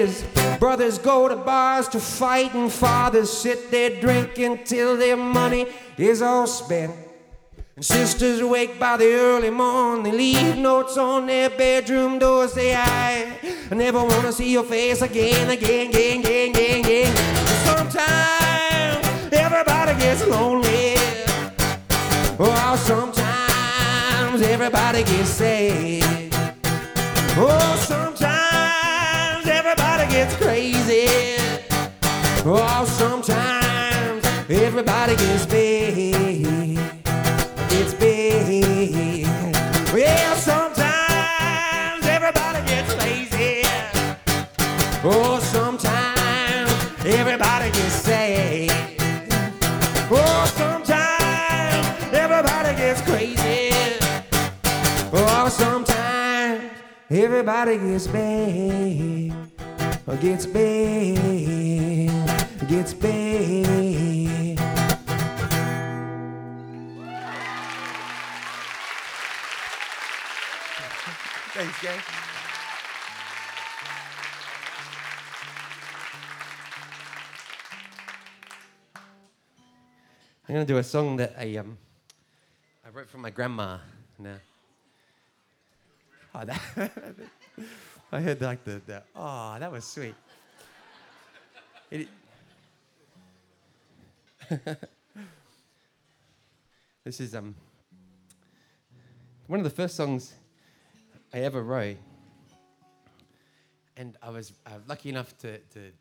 as 0.00 0.24
brothers 0.58 0.98
go 0.98 1.28
to 1.28 1.36
bars 1.36 1.88
to 1.88 2.00
fight, 2.00 2.54
and 2.54 2.72
fathers 2.72 3.30
sit 3.30 3.70
there 3.70 4.00
drinking 4.00 4.64
till 4.64 4.96
their 4.96 5.16
money 5.16 5.66
is 5.96 6.22
all 6.22 6.46
spent. 6.46 6.94
And 7.76 7.84
sisters 7.84 8.40
awake 8.40 8.78
by 8.78 8.96
the 8.96 9.12
early 9.12 9.50
morn, 9.50 10.02
they 10.02 10.12
leave 10.12 10.56
notes 10.56 10.96
on 10.96 11.26
their 11.26 11.50
bedroom 11.50 12.18
doors. 12.18 12.52
Say, 12.54 12.74
I, 12.74 13.38
never 13.70 14.02
wanna 14.02 14.32
see 14.32 14.50
your 14.52 14.64
face 14.64 15.02
again, 15.02 15.50
again, 15.50 15.88
again, 15.88 16.20
again, 16.20 16.50
again, 16.50 16.80
again. 16.84 17.16
Sometimes 17.64 19.32
everybody 19.32 20.00
gets 20.00 20.26
lonely. 20.26 20.94
Oh, 22.38 22.76
sometimes 22.84 24.42
everybody 24.42 25.04
gets 25.04 25.30
sad. 25.30 26.32
Oh, 27.36 27.84
sometimes 27.86 28.29
gets 30.20 30.36
crazy. 30.36 31.06
Oh, 32.44 32.84
sometimes 32.84 34.22
everybody 34.50 35.16
gets 35.16 35.46
bad. 35.46 36.76
Gets 37.70 37.94
bad. 37.94 39.24
Well, 39.94 40.36
sometimes 40.36 42.06
everybody 42.06 42.60
gets 42.68 42.94
lazy. 42.98 43.62
Oh, 45.02 45.40
sometimes 45.40 46.70
everybody 47.06 47.70
gets 47.70 47.94
sad. 47.94 48.70
Oh, 50.10 50.44
sometimes 50.54 51.86
everybody 52.12 52.76
gets 52.76 53.00
crazy. 53.08 53.72
Oh, 55.14 55.48
sometimes 55.48 56.62
everybody 57.10 57.78
gets 57.78 58.06
bad. 58.06 59.19
Gets 60.18 60.46
bad. 60.46 62.08
Gets 62.68 62.94
bad. 62.94 64.58
Thanks, 71.52 71.82
gang. 71.82 72.00
I'm 80.48 80.54
gonna 80.54 80.64
do 80.66 80.78
a 80.78 80.82
song 80.82 81.16
that 81.16 81.34
I 81.38 81.56
um 81.56 81.78
I 82.84 82.90
wrote 82.90 83.08
for 83.08 83.18
my 83.18 83.30
grandma. 83.30 83.78
No. 84.18 84.34
Oh, 86.34 86.44
that 86.44 86.60
I 88.12 88.20
heard 88.20 88.40
like 88.40 88.64
the, 88.64 88.82
the 88.86 89.04
oh 89.14 89.56
that 89.60 89.70
was 89.70 89.84
sweet. 89.84 90.16
It, 91.92 92.08
this 97.04 97.20
is 97.20 97.36
um 97.36 97.54
one 99.46 99.60
of 99.60 99.64
the 99.64 99.70
first 99.70 99.94
songs 99.94 100.34
I 101.32 101.38
ever 101.38 101.62
wrote, 101.62 101.98
and 103.96 104.16
I 104.20 104.30
was 104.30 104.54
uh, 104.66 104.70
lucky 104.88 105.08
enough 105.08 105.38
to, 105.38 105.58
to 105.58 105.92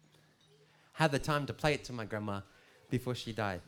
have 0.93 1.11
the 1.11 1.19
time 1.19 1.45
to 1.45 1.53
play 1.53 1.75
it 1.75 1.83
to 1.85 1.93
my 1.93 2.05
grandma 2.05 2.41
before 2.89 3.13
she 3.13 3.33
died. 3.33 3.61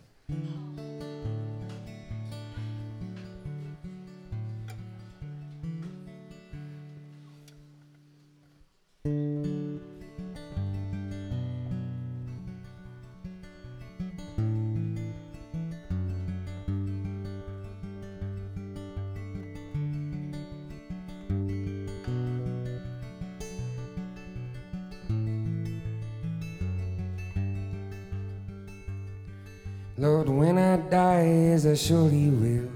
Lord, 30.02 30.30
when 30.30 30.58
I 30.58 30.78
die, 30.78 31.28
as 31.54 31.68
I 31.68 31.76
surely 31.76 32.30
will, 32.30 32.72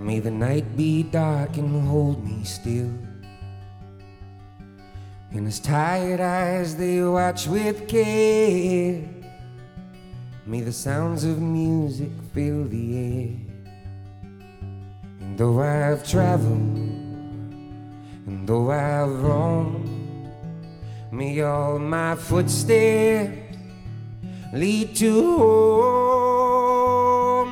may 0.00 0.18
the 0.18 0.32
night 0.32 0.76
be 0.76 1.04
dark 1.04 1.58
and 1.58 1.86
hold 1.86 2.24
me 2.24 2.42
still. 2.42 2.90
And 5.30 5.46
as 5.46 5.60
tired 5.60 6.18
eyes 6.18 6.74
they 6.74 7.00
watch 7.04 7.46
with 7.46 7.86
care, 7.86 9.00
may 10.44 10.60
the 10.60 10.72
sounds 10.72 11.22
of 11.22 11.38
music 11.40 12.10
fill 12.34 12.64
the 12.64 12.98
air. 12.98 13.36
And 15.20 15.38
though 15.38 15.60
I've 15.60 16.04
traveled, 16.04 16.78
and 18.26 18.44
though 18.44 18.72
I've 18.72 19.22
roamed, 19.22 19.88
may 21.12 21.40
all 21.42 21.78
my 21.78 22.16
footsteps 22.16 23.39
lead 24.52 24.96
to 24.96 25.36
home. 25.38 26.40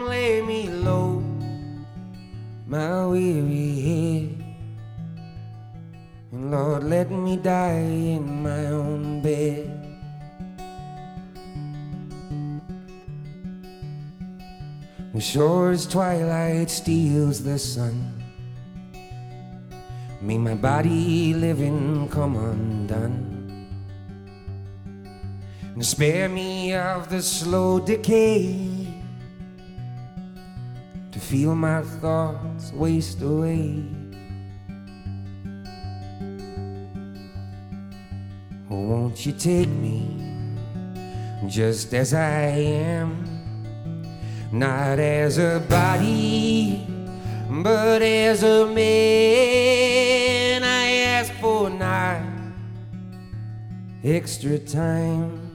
Lay 0.09 0.43
me 0.43 0.69
low, 0.69 1.23
my 2.67 3.07
weary 3.07 3.81
head. 3.81 4.45
And 6.33 6.51
Lord, 6.51 6.85
let 6.85 7.11
me 7.11 7.37
die 7.37 7.81
in 8.17 8.43
my 8.43 8.67
own 8.67 9.23
bed. 9.23 9.75
Sure 15.19 15.73
as 15.73 15.85
twilight 15.85 16.71
steals 16.71 17.43
the 17.43 17.59
sun, 17.59 18.15
may 20.23 20.39
my 20.39 20.55
body 20.55 21.35
living 21.35 22.09
come 22.09 22.37
undone. 22.37 23.38
And 25.79 25.87
spare 25.87 26.29
me 26.29 26.75
of 26.75 27.09
the 27.09 27.23
slow 27.23 27.79
decay 27.79 28.85
to 31.13 31.21
feel 31.21 31.55
my 31.55 31.83
thoughts 31.83 32.73
waste 32.73 33.23
away. 33.23 33.85
Oh, 38.69 38.81
won't 38.91 39.25
you 39.25 39.31
take 39.31 39.69
me 39.69 40.17
just 41.47 41.95
as 41.95 42.13
I 42.13 42.41
am? 42.41 43.25
Not 44.51 44.99
as 44.99 45.39
a 45.39 45.65
body, 45.69 46.85
but 47.49 48.03
as 48.03 48.43
a 48.43 48.67
man. 48.67 50.65
I 50.65 50.89
ask 51.19 51.33
for 51.35 51.71
not 51.71 52.23
extra 54.03 54.59
time. 54.59 55.48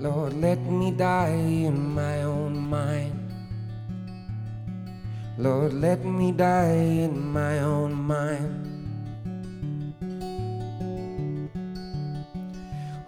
Lord, 0.00 0.34
let 0.34 0.62
me 0.62 0.92
die 0.92 1.66
in 1.66 1.92
my 1.92 2.22
own 2.22 2.56
mind. 2.56 3.18
Lord, 5.36 5.72
let 5.72 6.04
me 6.04 6.30
die 6.30 7.02
in 7.02 7.18
my 7.32 7.58
own 7.58 7.94
mind. 7.94 8.64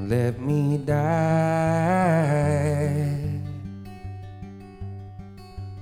Let 0.00 0.40
me 0.40 0.78
die. 0.78 2.08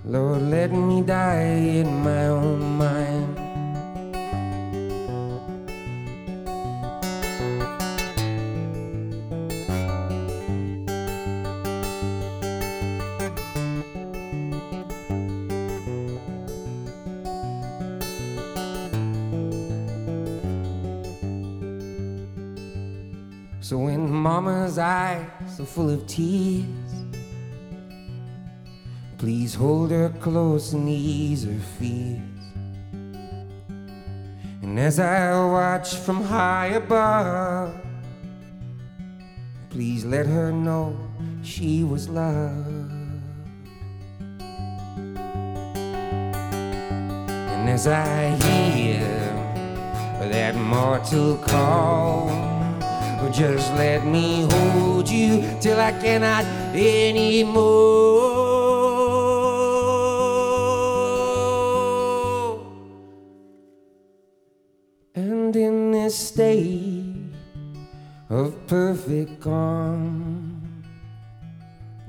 Lord, 0.08 0.42
let 0.42 0.70
me 0.70 1.02
die 1.02 1.42
in 1.42 2.04
my 2.04 2.28
own 2.28 2.78
mind. 2.78 3.36
So 23.60 23.78
when 23.78 24.08
mama's 24.08 24.78
eyes 24.78 25.58
are 25.58 25.64
full 25.64 25.90
of 25.90 26.06
tears, 26.06 26.85
please 29.26 29.56
hold 29.56 29.90
her 29.90 30.08
close 30.20 30.72
and 30.72 30.88
ease 30.88 31.42
her 31.42 31.58
fears. 31.80 32.20
And 34.62 34.78
as 34.78 35.00
I 35.00 35.34
watch 35.44 35.96
from 35.96 36.22
high 36.22 36.66
above, 36.66 37.74
please 39.68 40.04
let 40.04 40.26
her 40.26 40.52
know 40.52 40.96
she 41.42 41.82
was 41.82 42.08
loved. 42.08 42.92
And 47.50 47.68
as 47.68 47.88
I 47.88 48.28
hear 48.46 49.00
that 50.20 50.54
mortal 50.54 51.36
call, 51.38 52.28
just 53.32 53.72
let 53.74 54.06
me 54.06 54.46
hold 54.52 55.08
you 55.10 55.42
till 55.60 55.80
I 55.80 55.90
cannot 55.90 56.44
anymore. 56.76 58.35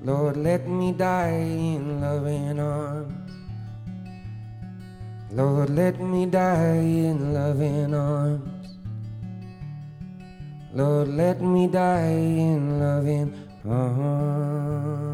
Lord, 0.01 0.38
let 0.38 0.67
me 0.67 0.91
die 0.91 1.30
in 1.30 1.99
loving 1.99 2.60
arms. 2.60 3.32
Lord, 5.32 5.69
let 5.69 5.99
me 5.99 6.25
die 6.25 6.77
in 6.77 7.34
loving 7.34 7.93
arms. 7.93 8.77
Lord, 10.73 11.08
let 11.10 11.41
me 11.41 11.67
die 11.67 12.12
in 12.12 12.80
loving 12.80 13.34
arms. 13.67 15.07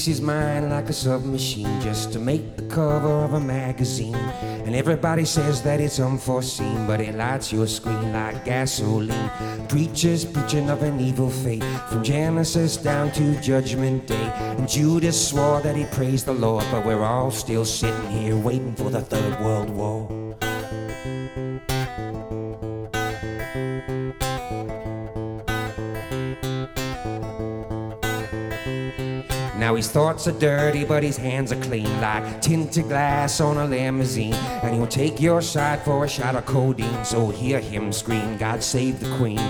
Speaks 0.00 0.18
his 0.18 0.22
mind 0.22 0.70
like 0.70 0.88
a 0.88 0.94
submachine 0.94 1.78
just 1.82 2.10
to 2.14 2.18
make 2.18 2.56
the 2.56 2.62
cover 2.74 3.22
of 3.22 3.34
a 3.34 3.40
magazine. 3.40 4.14
And 4.64 4.74
everybody 4.74 5.26
says 5.26 5.60
that 5.64 5.78
it's 5.78 6.00
unforeseen, 6.00 6.86
but 6.86 7.02
it 7.02 7.14
lights 7.16 7.52
your 7.52 7.66
screen 7.66 8.10
like 8.10 8.42
gasoline. 8.46 9.30
Preachers 9.68 10.24
preaching 10.24 10.70
of 10.70 10.82
an 10.82 11.00
evil 11.00 11.28
fate 11.28 11.62
from 11.90 12.02
Genesis 12.02 12.78
down 12.78 13.12
to 13.12 13.38
Judgment 13.42 14.06
Day. 14.06 14.32
And 14.56 14.66
Judas 14.66 15.28
swore 15.28 15.60
that 15.60 15.76
he 15.76 15.84
praised 15.84 16.24
the 16.24 16.32
Lord, 16.32 16.64
but 16.70 16.86
we're 16.86 17.04
all 17.04 17.30
still 17.30 17.66
sitting 17.66 18.10
here 18.10 18.36
waiting 18.38 18.74
for 18.76 18.88
the 18.88 19.02
Third 19.02 19.38
World 19.38 19.68
War. 19.68 20.19
His 29.80 29.90
thoughts 29.90 30.28
are 30.28 30.38
dirty, 30.38 30.84
but 30.84 31.02
his 31.02 31.16
hands 31.16 31.52
are 31.52 31.60
clean, 31.62 31.88
like 32.02 32.42
tinted 32.42 32.86
glass 32.88 33.40
on 33.40 33.56
a 33.56 33.64
limousine. 33.64 34.34
And 34.62 34.74
he'll 34.74 34.86
take 34.86 35.18
your 35.18 35.40
side 35.40 35.82
for 35.86 36.04
a 36.04 36.08
shot 36.08 36.36
of 36.36 36.44
codeine. 36.44 37.02
So 37.02 37.30
hear 37.30 37.60
him 37.60 37.90
scream, 37.90 38.36
God 38.36 38.62
save 38.62 39.00
the 39.00 39.08
Queen. 39.16 39.40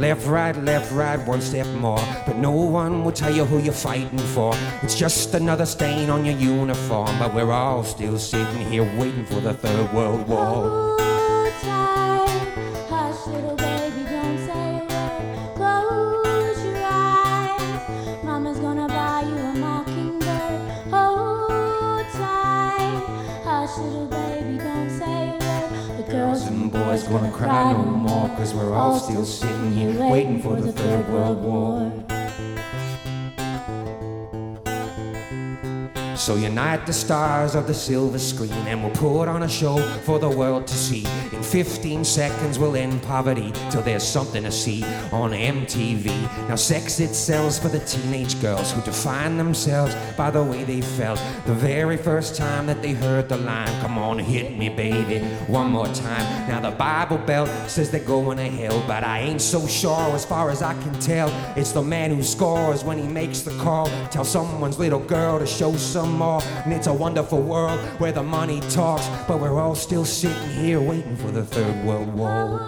Left, 0.00 0.24
right, 0.28 0.56
left, 0.56 0.92
right, 0.92 1.18
one 1.26 1.40
step 1.40 1.66
more. 1.78 1.98
But 2.24 2.36
no 2.36 2.52
one 2.52 3.02
will 3.02 3.10
tell 3.10 3.34
you 3.34 3.44
who 3.44 3.58
you're 3.58 3.72
fighting 3.72 4.20
for. 4.20 4.54
It's 4.84 4.94
just 4.94 5.34
another 5.34 5.66
stain 5.66 6.10
on 6.10 6.24
your 6.24 6.36
uniform. 6.36 7.18
But 7.18 7.34
we're 7.34 7.50
all 7.50 7.82
still 7.82 8.20
sitting 8.20 8.70
here 8.70 8.84
waiting 8.96 9.26
for 9.26 9.40
the 9.40 9.52
Third 9.52 9.92
World 9.92 10.28
War. 10.28 11.11
Cause 28.42 28.54
we're 28.54 28.74
all 28.74 28.98
still 28.98 29.24
sitting 29.24 29.70
here 29.70 30.10
waiting 30.10 30.42
for 30.42 30.56
the 30.56 30.72
Third 30.72 31.08
World 31.10 31.38
War. 31.44 31.92
So 36.16 36.34
unite 36.34 36.84
the 36.84 36.92
stars 36.92 37.54
of 37.54 37.68
the 37.68 37.74
silver 37.74 38.18
screen 38.18 38.50
and 38.66 38.82
we'll 38.82 38.94
put 38.96 39.28
on 39.28 39.44
a 39.44 39.48
show 39.48 39.78
for 40.00 40.18
the 40.18 40.28
world 40.28 40.66
to 40.66 40.74
see. 40.74 41.06
In 41.32 41.42
15 41.42 42.04
seconds 42.04 42.58
we'll 42.58 42.76
end 42.76 43.02
poverty 43.02 43.52
till 43.70 43.82
there's 43.82 44.06
something 44.06 44.42
to 44.44 44.52
see 44.52 44.82
on 45.12 45.32
MTV. 45.32 46.06
Now 46.48 46.56
sex 46.56 47.00
it 47.00 47.14
sells 47.14 47.58
for 47.58 47.68
the 47.68 47.80
teenage 47.80 48.40
girls 48.40 48.72
who 48.72 48.80
define 48.82 49.36
themselves 49.36 49.94
by 50.16 50.30
the 50.30 50.42
way 50.42 50.64
they 50.64 50.80
felt 50.80 51.20
the 51.46 51.54
very 51.54 51.96
first 51.96 52.36
time 52.36 52.66
that 52.66 52.82
they 52.82 52.92
heard 52.92 53.28
the 53.28 53.36
line, 53.36 53.80
come 53.80 53.98
on 53.98 54.18
hit 54.18 54.56
me 54.56 54.68
baby, 54.68 55.18
one 55.46 55.70
more 55.70 55.86
time. 55.86 56.48
Now 56.48 56.60
the 56.60 56.70
Bible 56.76 57.18
Belt 57.18 57.48
says 57.68 57.90
they're 57.90 58.00
going 58.00 58.38
to 58.38 58.44
hell, 58.44 58.82
but 58.86 59.04
I 59.04 59.20
ain't 59.20 59.40
so 59.40 59.66
sure 59.66 60.14
as 60.14 60.24
far 60.24 60.50
as 60.50 60.62
I 60.62 60.74
can 60.74 60.92
tell. 61.00 61.28
It's 61.56 61.72
the 61.72 61.82
man 61.82 62.10
who 62.10 62.22
scores 62.22 62.84
when 62.84 62.98
he 62.98 63.08
makes 63.08 63.40
the 63.40 63.50
call. 63.58 63.86
Tell 64.10 64.24
someone's 64.24 64.78
little 64.78 65.00
girl 65.00 65.38
to 65.38 65.46
show 65.46 65.76
some 65.76 66.12
more. 66.18 66.42
And 66.64 66.72
it's 66.72 66.86
a 66.86 66.92
wonderful 66.92 67.42
world 67.42 67.80
where 67.98 68.12
the 68.12 68.22
money 68.22 68.60
talks, 68.70 69.06
but 69.26 69.40
we're 69.40 69.58
all 69.60 69.74
still 69.74 70.04
sitting 70.04 70.50
here 70.50 70.80
waiting 70.80 71.16
for 71.16 71.30
the 71.32 71.44
Third 71.44 71.84
World 71.86 72.12
War. 72.14 72.60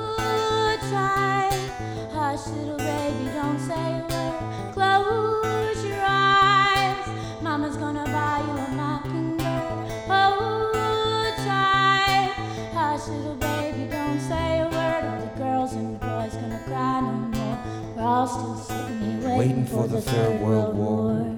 Hush, 2.11 2.47
little 2.49 2.79
baby, 2.79 3.31
don't 3.35 3.59
say 3.59 3.75
a 3.75 4.07
word. 4.09 4.73
Close 4.73 5.85
your 5.85 6.01
eyes, 6.01 7.43
Mama's 7.43 7.77
gonna 7.77 8.05
buy 8.07 8.41
you 8.41 8.53
a 8.53 8.69
mockingbird. 8.75 9.89
Hold 10.09 11.37
tight, 11.45 12.33
hush, 12.73 13.09
little 13.09 13.35
baby, 13.35 13.91
don't 13.91 14.21
say 14.21 14.61
a 14.61 14.65
word. 14.65 15.05
All 15.05 15.21
the 15.21 15.27
girls 15.37 15.73
and 15.75 16.01
boys 16.01 16.35
gonna 16.35 16.63
cry 16.65 17.01
no 17.01 17.13
more. 17.13 17.59
We're 17.97 18.03
all 18.03 18.27
still 18.27 18.57
sitting 18.57 18.99
here 18.99 19.29
waiting, 19.29 19.39
Waiting 19.39 19.67
for 19.67 19.87
the 19.87 20.01
Third 20.01 20.41
World 20.41 20.75
War. 20.75 21.13
Well, 21.13 21.34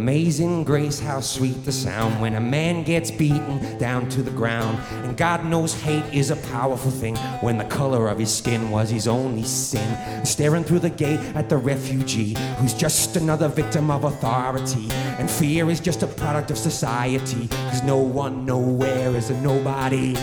amazing 0.00 0.64
grace, 0.64 0.98
how 0.98 1.20
sweet 1.20 1.62
the 1.66 1.70
sound 1.70 2.18
when 2.22 2.34
a 2.34 2.40
man 2.40 2.82
gets 2.82 3.10
beaten 3.10 3.76
down 3.76 4.08
to 4.08 4.22
the 4.22 4.30
ground. 4.30 4.78
And 5.04 5.14
God 5.14 5.44
knows 5.44 5.74
hate 5.74 6.06
is 6.10 6.30
a 6.30 6.36
powerful 6.36 6.90
thing 6.90 7.16
when 7.42 7.58
the 7.58 7.66
color 7.66 8.08
of 8.08 8.18
his 8.18 8.34
skin 8.34 8.70
was 8.70 8.88
his 8.88 9.06
only 9.06 9.42
sin. 9.42 10.24
Staring 10.24 10.64
through 10.64 10.78
the 10.78 10.88
gate 10.88 11.20
at 11.34 11.50
the 11.50 11.58
refugee 11.58 12.34
who's 12.56 12.72
just 12.72 13.16
another 13.16 13.48
victim 13.48 13.90
of 13.90 14.04
authority. 14.04 14.88
And 15.18 15.30
fear 15.30 15.68
is 15.68 15.80
just 15.80 16.02
a 16.02 16.06
product 16.06 16.50
of 16.50 16.56
society, 16.56 17.48
cause 17.48 17.82
no 17.82 17.98
one 17.98 18.46
nowhere 18.46 19.14
is 19.14 19.28
a 19.28 19.38
nobody. 19.42 20.14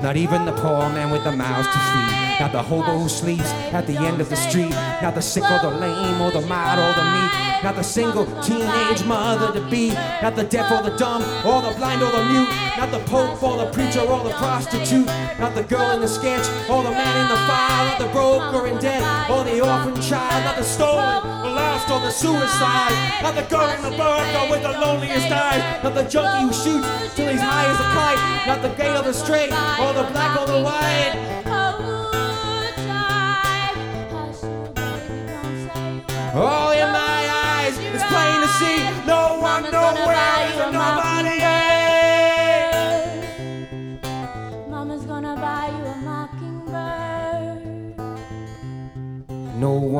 Not 0.00 0.16
even 0.16 0.46
the 0.46 0.52
poor 0.52 0.88
man 0.88 1.10
with 1.10 1.24
the 1.24 1.32
mouths 1.32 1.68
to 1.68 1.78
feed. 1.78 2.40
Not 2.40 2.52
the 2.52 2.62
hobo 2.62 2.98
who 3.00 3.08
sleeps 3.10 3.50
at 3.76 3.86
the 3.86 3.98
end 3.98 4.22
of 4.22 4.30
the 4.30 4.36
street. 4.36 4.70
Not 5.02 5.14
the 5.14 5.20
sick 5.20 5.44
or 5.44 5.58
the 5.60 5.76
lame 5.76 6.22
or 6.22 6.30
the 6.30 6.46
mild 6.46 6.78
or 6.78 6.92
the 6.98 7.04
meek. 7.12 7.45
Not 7.66 7.74
the 7.74 7.82
single 7.82 8.26
teenage 8.42 9.04
mother 9.06 9.52
to 9.52 9.60
be. 9.68 9.90
Not 10.22 10.36
the 10.36 10.44
deaf 10.44 10.70
or 10.70 10.88
the 10.88 10.96
dumb 10.96 11.20
or 11.44 11.60
the 11.62 11.76
blind 11.76 12.00
or 12.00 12.12
the 12.12 12.24
mute. 12.26 12.48
Not 12.78 12.92
the 12.92 13.00
pope 13.10 13.42
or 13.42 13.56
the 13.56 13.66
preacher 13.72 14.02
or 14.02 14.22
the 14.22 14.30
prostitute. 14.34 15.06
Not 15.40 15.56
the 15.56 15.64
girl 15.64 15.90
in 15.90 16.00
the 16.00 16.06
sketch 16.06 16.46
or 16.70 16.84
the 16.84 16.92
man 16.92 17.14
in 17.22 17.28
the 17.28 17.34
file. 17.34 17.86
Not 17.86 17.98
the 17.98 18.06
broke 18.14 18.54
or 18.54 18.68
in 18.68 18.78
debt 18.78 19.02
or 19.28 19.42
the 19.42 19.60
orphan 19.60 20.00
child. 20.00 20.44
Not 20.44 20.58
the 20.58 20.62
stolen, 20.62 21.26
the 21.42 21.50
lost 21.50 21.90
or 21.90 21.98
the 21.98 22.10
suicide. 22.12 22.94
Not 23.20 23.34
the 23.34 23.42
girl 23.50 23.68
in 23.68 23.82
the 23.82 23.96
burg 23.98 24.36
or 24.36 24.48
with 24.48 24.62
the 24.62 24.70
loneliest 24.70 25.26
eyes. 25.32 25.82
Not 25.82 25.96
the 25.96 26.04
junkie 26.04 26.46
who 26.46 26.52
shoots 26.52 27.16
till 27.16 27.28
he's 27.28 27.40
high 27.40 27.66
as 27.66 27.80
a 27.80 27.88
kite. 27.98 28.46
Not 28.46 28.62
the 28.62 28.68
gay 28.80 28.96
or 28.96 29.02
the 29.02 29.12
straight 29.12 29.50
or 29.50 29.92
the 29.92 30.06
black 30.12 30.40
or 30.40 30.46
the 30.46 30.62
white. 30.62 31.35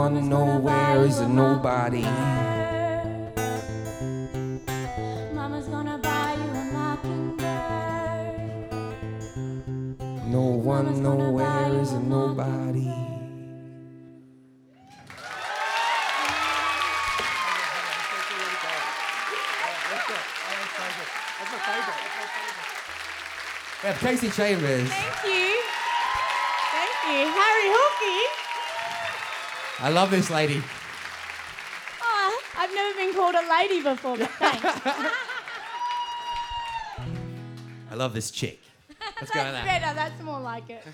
No 0.06 0.12
one 0.12 0.28
nowhere 0.28 1.04
is 1.04 1.18
a 1.18 1.28
nobody. 1.28 2.02
Mama's 5.34 5.66
gonna 5.66 5.98
buy 5.98 6.34
you 6.34 6.50
a 6.52 6.64
mockingbird. 6.72 7.42
No 10.28 10.42
one 10.42 11.02
nowhere 11.02 11.80
is 11.80 11.90
a 11.90 11.98
nobody. 11.98 12.86
We 23.82 23.88
have 23.88 23.98
Kasey 23.98 24.32
Chambers. 24.32 24.88
Thank 24.88 25.24
you. 25.24 25.62
Thank 26.70 26.94
you. 27.08 27.26
Harry 27.26 27.68
Hookey. 27.74 28.46
I 29.86 29.90
love 29.90 30.10
this 30.10 30.30
lady. 30.30 30.60
Oh, 32.02 32.40
I've 32.58 32.74
never 32.74 32.96
been 32.98 33.14
called 33.14 33.36
a 33.36 33.48
lady 33.48 33.80
before, 33.84 34.16
but 34.18 34.28
thanks. 34.30 34.64
I 37.92 37.94
love 37.94 38.12
this 38.12 38.32
chick. 38.32 38.58
Let's 39.20 39.30
go 39.30 39.44
with 39.44 39.52
that's 39.52 39.64
that. 39.64 39.80
better. 39.82 39.94
That's 39.94 40.20
more 40.24 40.40
like 40.40 40.68
it. 40.70 40.82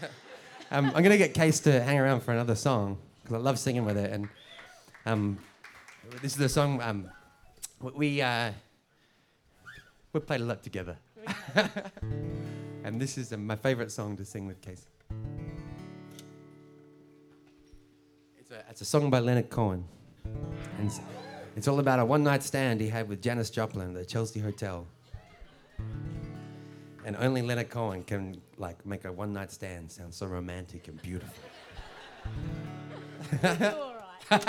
Um, 0.71 0.87
I'm 0.95 1.03
gonna 1.03 1.19
get 1.19 1.35
Case 1.35 1.59
to 1.61 1.83
hang 1.83 1.99
around 1.99 2.21
for 2.23 2.33
another 2.33 2.55
song 2.55 2.97
because 3.23 3.35
I 3.35 3.39
love 3.41 3.59
singing 3.59 3.85
with 3.85 3.97
her, 3.97 4.07
and 4.07 4.27
um, 5.05 5.37
this 6.23 6.33
is 6.33 6.39
the 6.39 6.49
song 6.49 6.81
um, 6.81 7.11
w- 7.81 7.99
we 7.99 8.23
uh, 8.23 8.53
we 10.15 10.21
played 10.21 10.41
a 10.41 10.45
lot 10.45 10.63
together, 10.63 10.97
and 12.85 12.99
this 12.99 13.19
is 13.19 13.35
uh, 13.35 13.37
my 13.37 13.57
favorite 13.57 13.93
song 13.93 14.17
to 14.17 14.25
sing 14.25 14.47
with 14.47 14.63
Case. 14.63 14.87
It's 18.43 18.51
a, 18.51 18.65
it's 18.71 18.81
a 18.81 18.85
song 18.85 19.09
by 19.09 19.21
Leonard 19.21 19.51
Cohen, 19.51 19.85
and 20.25 20.87
it's, 20.89 21.01
it's 21.55 21.69
all 21.69 21.79
about 21.79 22.01
a 22.01 22.05
one 22.05 22.25
night 22.25 22.43
stand 22.43 22.81
he 22.81 22.89
had 22.89 23.09
with 23.09 23.23
Janis 23.23 23.51
Joplin 23.51 23.91
at 23.91 23.95
the 23.95 24.05
Chelsea 24.05 24.41
Hotel. 24.41 24.85
And 27.05 27.15
only 27.21 27.41
Leonard 27.41 27.71
Cohen 27.71 28.03
can 28.03 28.43
like 28.57 28.85
make 28.85 29.05
a 29.05 29.13
one 29.13 29.33
night 29.33 29.53
stand 29.53 29.93
sound 29.93 30.13
so 30.13 30.27
romantic 30.27 30.89
and 30.89 31.01
beautiful. 31.01 31.45
all 33.45 33.95
right. 34.29 34.47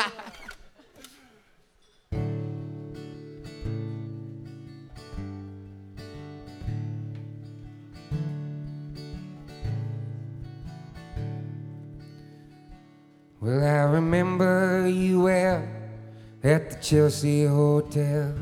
Chelsea 16.83 17.45
Hotel. 17.45 18.33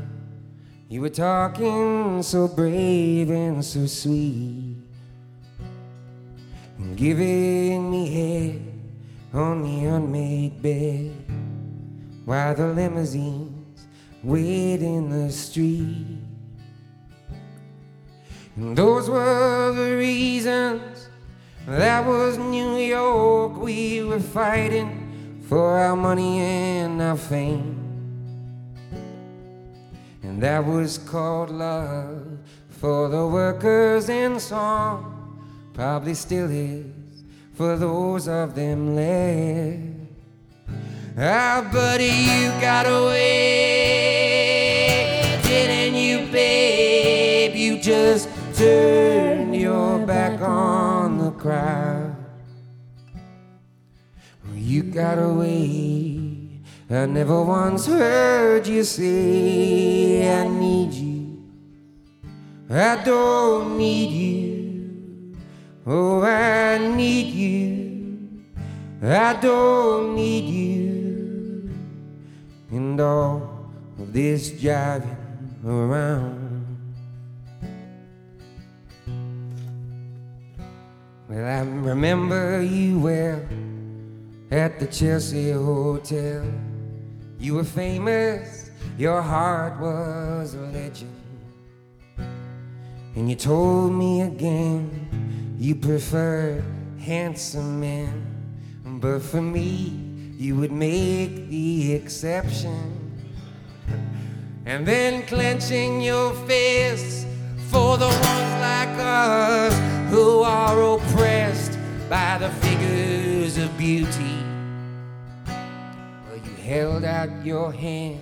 You 0.88 1.02
were 1.02 1.10
talking 1.10 2.24
so 2.24 2.48
brave 2.48 3.30
and 3.30 3.64
so 3.64 3.86
sweet, 3.86 4.78
and 6.76 6.96
giving 6.96 7.88
me 7.88 8.08
head 8.08 8.60
on 9.32 9.62
the 9.62 9.84
unmade 9.86 10.60
bed 10.60 11.14
while 12.24 12.52
the 12.56 12.66
limousines 12.66 13.86
wait 14.24 14.82
in 14.82 15.08
the 15.08 15.30
street. 15.30 16.18
And 18.56 18.76
those 18.76 19.08
were 19.08 19.72
the 19.72 19.96
reasons. 19.96 21.08
That 21.68 22.04
was 22.04 22.38
New 22.38 22.76
York. 22.76 23.56
We 23.56 24.02
were 24.02 24.18
fighting 24.18 25.44
for 25.48 25.78
our 25.78 25.94
money 25.94 26.40
and 26.40 27.00
our 27.00 27.16
fame. 27.16 27.81
That 30.42 30.66
was 30.66 30.98
called 30.98 31.50
love 31.50 32.38
for 32.68 33.08
the 33.08 33.24
workers 33.28 34.08
in 34.08 34.40
song. 34.40 35.38
Probably 35.72 36.14
still 36.14 36.50
is 36.50 37.22
for 37.54 37.76
those 37.76 38.26
of 38.26 38.56
them 38.56 38.96
left. 38.96 39.78
Ah, 41.16 41.70
buddy, 41.72 42.10
you 42.10 42.50
got 42.60 42.86
away, 42.86 44.18
didn't 45.44 45.94
you, 45.94 46.26
babe? 46.32 47.54
You 47.54 47.80
just 47.80 48.28
turned 48.56 49.54
your 49.54 50.04
back 50.04 50.40
on 50.40 51.18
the 51.18 51.30
crowd. 51.30 52.16
Well, 54.44 54.56
You 54.56 54.82
got 54.82 55.18
away. 55.20 56.01
I 56.92 57.06
never 57.06 57.42
once 57.42 57.86
heard 57.86 58.66
you 58.66 58.84
say, 58.84 60.28
I 60.30 60.46
need 60.46 60.92
you. 60.92 61.42
I 62.68 63.02
don't 63.02 63.78
need 63.78 64.10
you. 64.10 65.36
Oh, 65.86 66.20
I 66.20 66.76
need 66.76 67.32
you. 67.32 68.44
I 69.02 69.32
don't 69.40 70.14
need 70.14 70.44
you. 70.44 71.70
And 72.72 73.00
all 73.00 73.70
of 73.98 74.12
this 74.12 74.50
driving 74.60 75.16
around. 75.64 76.66
Well, 81.26 81.44
I 81.46 81.60
remember 81.62 82.60
you 82.60 83.00
well 83.00 83.40
at 84.50 84.78
the 84.78 84.86
Chelsea 84.88 85.52
Hotel. 85.52 86.44
You 87.42 87.54
were 87.54 87.64
famous, 87.64 88.70
your 88.96 89.20
heart 89.20 89.80
was 89.80 90.54
a 90.54 90.60
legend. 90.60 91.10
And 93.16 93.28
you 93.28 93.34
told 93.34 93.92
me 93.92 94.20
again 94.20 95.56
you 95.58 95.74
preferred 95.74 96.62
handsome 97.00 97.80
men. 97.80 98.26
But 98.84 99.22
for 99.22 99.42
me, 99.42 99.92
you 100.38 100.54
would 100.54 100.70
make 100.70 101.48
the 101.48 101.94
exception. 101.94 103.10
And 104.64 104.86
then 104.86 105.26
clenching 105.26 106.00
your 106.00 106.32
fists 106.46 107.26
for 107.70 107.98
the 107.98 108.06
ones 108.06 108.52
like 108.62 108.96
us 109.00 110.10
who 110.10 110.42
are 110.42 110.80
oppressed 110.94 111.76
by 112.08 112.38
the 112.38 112.50
figures 112.50 113.58
of 113.58 113.76
beauty. 113.76 114.41
Held 116.72 117.04
out 117.04 117.28
your 117.44 117.70
hand 117.70 118.18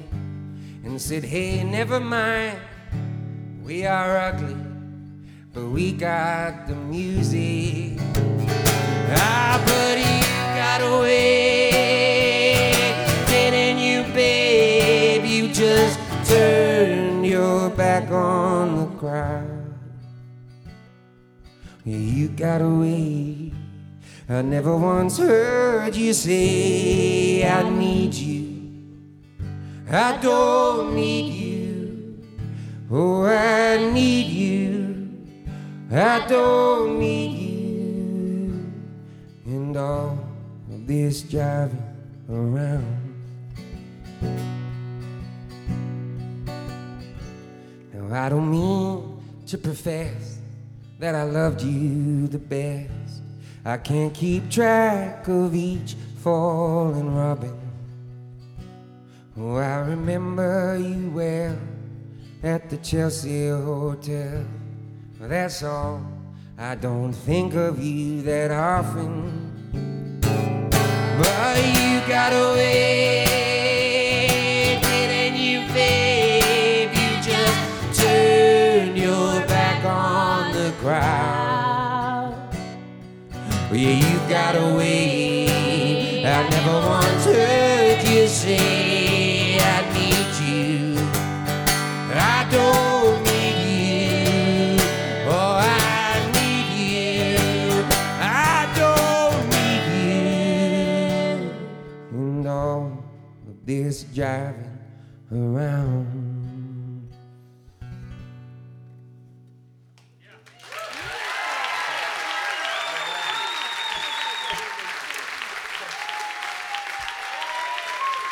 and 0.83 1.01
said, 1.01 1.23
Hey, 1.23 1.63
never 1.63 2.01
mind, 2.01 2.59
we 3.63 3.87
are 3.87 4.19
ugly, 4.19 4.57
but 5.55 5.67
we 5.67 5.93
got 5.93 6.67
the 6.67 6.75
music. 6.75 8.01
Ah, 9.15 9.63
buddy, 9.65 10.01
you 10.03 10.35
got 10.59 10.81
away, 10.81 11.71
didn't 13.29 13.79
you, 13.79 14.03
babe? 14.13 15.25
You 15.25 15.55
just 15.55 16.01
turned 16.29 17.25
your 17.25 17.71
back 17.71 18.11
on 18.11 18.81
the 18.81 18.99
crowd. 18.99 19.75
Yeah, 21.85 21.99
you 21.99 22.29
got 22.31 22.63
away. 22.63 23.53
I 24.29 24.43
never 24.43 24.77
once 24.77 25.19
heard 25.19 25.95
you 25.95 26.13
say, 26.13 27.49
I 27.49 27.71
need 27.71 28.15
you. 28.15 28.40
I 29.93 30.17
don't 30.19 30.95
need 30.95 31.33
you. 31.33 32.23
Oh, 32.93 33.25
I 33.25 33.91
need 33.93 34.27
you. 34.27 35.27
I 35.91 36.25
don't 36.29 37.01
need 37.01 37.33
you. 37.33 38.73
And 39.47 39.77
all 39.77 40.17
of 40.73 40.87
this 40.87 41.23
driving 41.23 41.83
around. 42.31 42.99
Now, 47.93 48.27
I 48.27 48.29
don't 48.29 48.49
mean 48.49 49.21
to 49.49 49.59
profess 49.59 50.39
that 51.01 51.17
I 51.17 51.25
loved 51.25 51.63
you 51.63 52.29
the 52.29 52.39
best. 52.39 53.23
I 53.65 53.77
can't 53.77 54.15
keep 54.15 54.49
track 54.51 55.27
of 55.27 55.53
each 55.53 55.97
falling 56.23 57.13
robin. 57.13 57.60
Oh, 59.39 59.57
I 59.57 59.79
remember 59.83 60.77
you 60.77 61.09
well 61.11 61.57
at 62.43 62.69
the 62.69 62.77
Chelsea 62.79 63.49
Hotel. 63.49 64.45
That's 65.21 65.63
all. 65.63 66.05
I 66.59 66.75
don't 66.75 67.13
think 67.13 67.55
of 67.55 67.81
you 67.81 68.23
that 68.23 68.51
often. 68.51 70.19
But 70.21 71.59
you 71.59 72.01
got 72.09 72.33
away, 72.33 73.25
didn't 74.83 75.39
you, 75.39 75.61
babe? 75.73 76.91
You 76.91 77.23
just 77.23 78.03
turned 78.03 78.99
your 78.99 79.47
back 79.47 79.85
on 79.85 80.53
the 80.53 80.73
crowd. 80.81 82.35
Yeah, 83.71 83.91
you 83.91 84.19
got 84.29 84.57
away. 84.57 86.27
I 86.27 86.49
never 86.51 86.81
once 86.89 87.10
driving 104.21 104.79
around. 105.33 107.09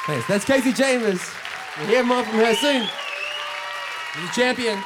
Thanks. 0.06 0.26
That's 0.26 0.44
Kasey 0.44 0.76
Chambers. 0.76 1.22
We'll 1.78 1.86
hear 1.86 2.04
more 2.04 2.22
from 2.22 2.38
her 2.38 2.54
soon. 2.54 2.86
She's 4.12 4.28
a 4.28 4.32
champion. 4.34 4.78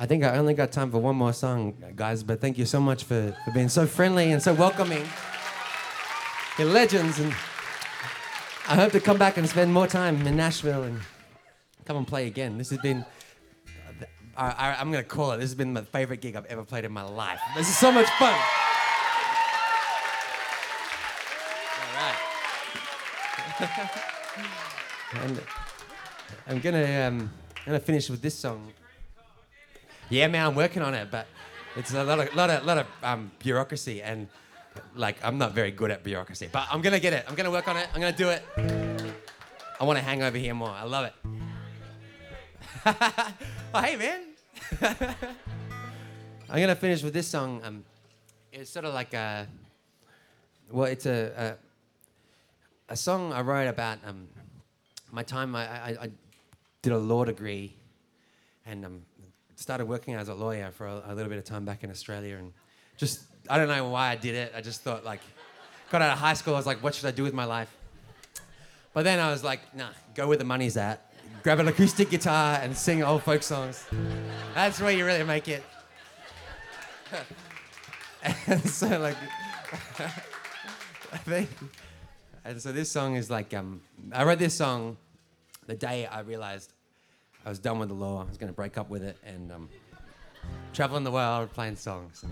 I 0.00 0.06
think 0.06 0.24
I 0.24 0.38
only 0.38 0.54
got 0.54 0.72
time 0.72 0.90
for 0.90 0.96
one 0.96 1.14
more 1.14 1.34
song, 1.34 1.74
guys, 1.94 2.22
but 2.22 2.40
thank 2.40 2.56
you 2.56 2.64
so 2.64 2.80
much 2.80 3.04
for, 3.04 3.36
for 3.44 3.50
being 3.50 3.68
so 3.68 3.86
friendly 3.86 4.32
and 4.32 4.42
so 4.42 4.54
welcoming. 4.54 5.06
You're 6.58 6.68
legends, 6.68 7.18
and 7.18 7.34
I 8.66 8.76
hope 8.76 8.92
to 8.92 9.00
come 9.00 9.18
back 9.18 9.36
and 9.36 9.46
spend 9.46 9.74
more 9.74 9.86
time 9.86 10.26
in 10.26 10.38
Nashville 10.38 10.84
and 10.84 11.02
come 11.84 11.98
and 11.98 12.06
play 12.06 12.26
again. 12.26 12.56
This 12.56 12.70
has 12.70 12.78
been, 12.78 13.04
I, 14.38 14.74
I'm 14.80 14.90
going 14.90 15.04
to 15.04 15.08
call 15.08 15.32
it, 15.32 15.36
this 15.36 15.50
has 15.50 15.54
been 15.54 15.74
my 15.74 15.82
favorite 15.82 16.22
gig 16.22 16.34
I've 16.34 16.46
ever 16.46 16.64
played 16.64 16.86
in 16.86 16.92
my 16.92 17.02
life. 17.02 17.38
This 17.54 17.68
is 17.68 17.76
so 17.76 17.92
much 17.92 18.08
fun. 18.18 18.32
All 21.76 21.92
right. 22.00 22.16
and 25.24 25.42
I'm 26.46 26.58
gonna 26.60 27.06
um, 27.06 27.30
gonna 27.66 27.80
finish 27.80 28.08
with 28.08 28.22
this 28.22 28.38
song. 28.38 28.72
Yeah, 30.10 30.26
man, 30.26 30.44
I'm 30.44 30.54
working 30.56 30.82
on 30.82 30.92
it, 30.94 31.08
but 31.08 31.28
it's 31.76 31.94
a 31.94 32.02
lot 32.02 32.18
of 32.18 32.34
lot 32.34 32.50
of 32.50 32.64
lot 32.64 32.78
of 32.78 32.86
um, 33.04 33.30
bureaucracy 33.38 34.02
and 34.02 34.26
like 34.96 35.16
I'm 35.22 35.38
not 35.38 35.52
very 35.52 35.70
good 35.70 35.92
at 35.92 36.02
bureaucracy, 36.02 36.48
but 36.50 36.66
I'm 36.68 36.82
gonna 36.82 36.98
get 36.98 37.12
it. 37.12 37.24
I'm 37.28 37.36
gonna 37.36 37.50
work 37.50 37.68
on 37.68 37.76
it. 37.76 37.88
I'm 37.94 38.00
gonna 38.00 38.16
do 38.16 38.28
it. 38.28 38.44
I 39.78 39.84
want 39.84 40.00
to 40.00 40.04
hang 40.04 40.24
over 40.24 40.36
here 40.36 40.52
more. 40.52 40.70
I 40.70 40.82
love 40.82 41.06
it. 41.06 41.14
oh, 43.72 43.80
hey, 43.80 43.96
man. 43.96 44.20
I'm 46.50 46.60
gonna 46.60 46.74
finish 46.74 47.04
with 47.04 47.14
this 47.14 47.28
song. 47.28 47.60
Um, 47.62 47.84
it's 48.52 48.68
sort 48.68 48.84
of 48.84 48.92
like 48.92 49.14
a, 49.14 49.46
well, 50.72 50.86
it's 50.86 51.06
a 51.06 51.56
a, 52.90 52.92
a 52.94 52.96
song 52.96 53.32
I 53.32 53.42
wrote 53.42 53.68
about 53.68 53.98
um, 54.04 54.26
my 55.12 55.22
time. 55.22 55.54
I, 55.54 55.62
I, 55.62 55.88
I 56.02 56.10
did 56.82 56.92
a 56.92 56.98
law 56.98 57.24
degree, 57.24 57.76
and 58.66 58.84
um, 58.84 59.02
started 59.60 59.84
working 59.84 60.14
as 60.14 60.28
a 60.28 60.34
lawyer 60.34 60.70
for 60.70 60.86
a, 60.86 61.02
a 61.08 61.14
little 61.14 61.28
bit 61.28 61.38
of 61.38 61.44
time 61.44 61.64
back 61.64 61.84
in 61.84 61.90
Australia, 61.90 62.36
and 62.36 62.52
just 62.96 63.20
I 63.48 63.58
don't 63.58 63.68
know 63.68 63.88
why 63.88 64.08
I 64.08 64.16
did 64.16 64.34
it. 64.34 64.52
I 64.56 64.60
just 64.62 64.80
thought 64.80 65.04
like, 65.04 65.20
got 65.90 66.02
out 66.02 66.12
of 66.12 66.18
high 66.18 66.34
school. 66.34 66.54
I 66.54 66.56
was 66.56 66.66
like, 66.66 66.82
what 66.82 66.94
should 66.94 67.06
I 67.06 67.10
do 67.10 67.22
with 67.22 67.34
my 67.34 67.44
life? 67.44 67.74
But 68.94 69.04
then 69.04 69.20
I 69.20 69.30
was 69.30 69.44
like, 69.44 69.60
nah, 69.76 69.90
go 70.14 70.26
where 70.26 70.36
the 70.36 70.44
money's 70.44 70.76
at. 70.76 71.12
Grab 71.42 71.60
an 71.60 71.68
acoustic 71.68 72.10
guitar 72.10 72.58
and 72.60 72.76
sing 72.76 73.02
old 73.02 73.22
folk 73.22 73.42
songs. 73.42 73.86
That's 74.54 74.80
where 74.80 74.90
you 74.90 75.06
really 75.06 75.24
make 75.24 75.46
it. 75.46 75.62
and 78.46 78.68
so 78.68 78.98
like, 78.98 79.16
I 81.12 81.18
think, 81.18 81.48
and 82.44 82.60
so 82.60 82.72
this 82.72 82.90
song 82.90 83.16
is 83.16 83.30
like, 83.30 83.54
um, 83.54 83.80
I 84.12 84.24
wrote 84.24 84.38
this 84.38 84.54
song 84.54 84.96
the 85.66 85.74
day 85.74 86.06
I 86.06 86.20
realized 86.20 86.72
I 87.44 87.48
was 87.48 87.58
done 87.58 87.78
with 87.78 87.88
the 87.88 87.94
law. 87.94 88.22
I 88.22 88.24
was 88.28 88.36
going 88.36 88.52
to 88.52 88.56
break 88.56 88.76
up 88.76 88.90
with 88.90 89.02
it 89.02 89.16
and 89.24 89.50
um, 89.50 89.68
traveling 90.72 91.04
the 91.04 91.10
world 91.10 91.52
playing 91.52 91.76
songs. 91.76 92.24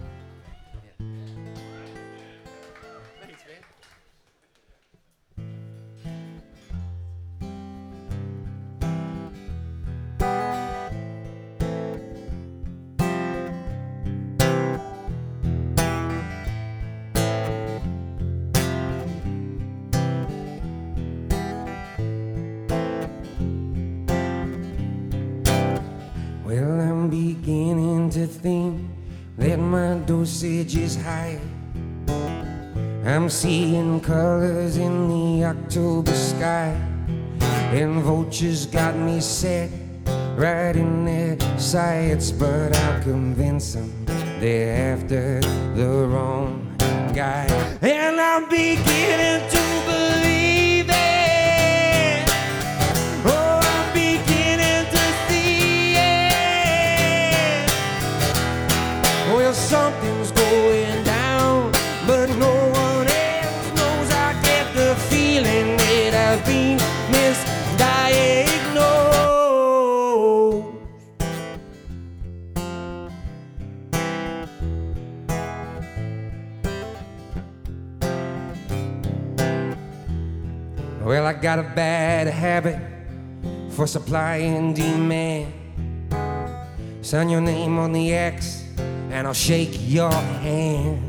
Dosage 30.08 30.74
is 30.74 30.96
high. 30.96 31.38
I'm 33.04 33.28
seeing 33.28 34.00
colors 34.00 34.78
in 34.78 35.08
the 35.10 35.44
October 35.44 36.14
sky, 36.14 36.74
and 37.74 38.00
vultures 38.00 38.64
got 38.64 38.96
me 38.96 39.20
set 39.20 39.68
right 40.34 40.74
in 40.74 41.04
their 41.04 41.36
sights. 41.58 42.30
But 42.30 42.74
I'll 42.74 43.02
convince 43.02 43.74
them 43.74 43.92
they're 44.40 44.94
after 44.94 45.40
the 45.76 46.08
wrong 46.08 46.74
guy, 47.14 47.44
and 47.82 48.18
I'm 48.18 48.48
beginning 48.48 49.50
to 49.50 49.57
got 81.40 81.58
a 81.58 81.62
bad 81.62 82.26
habit 82.26 82.78
for 83.70 83.86
supply 83.86 84.36
and 84.36 84.74
demand. 84.74 85.52
Sign 87.00 87.28
your 87.28 87.40
name 87.40 87.78
on 87.78 87.92
the 87.92 88.12
X 88.12 88.64
and 88.78 89.26
I'll 89.26 89.32
shake 89.32 89.70
your 89.80 90.12
hand. 90.12 91.04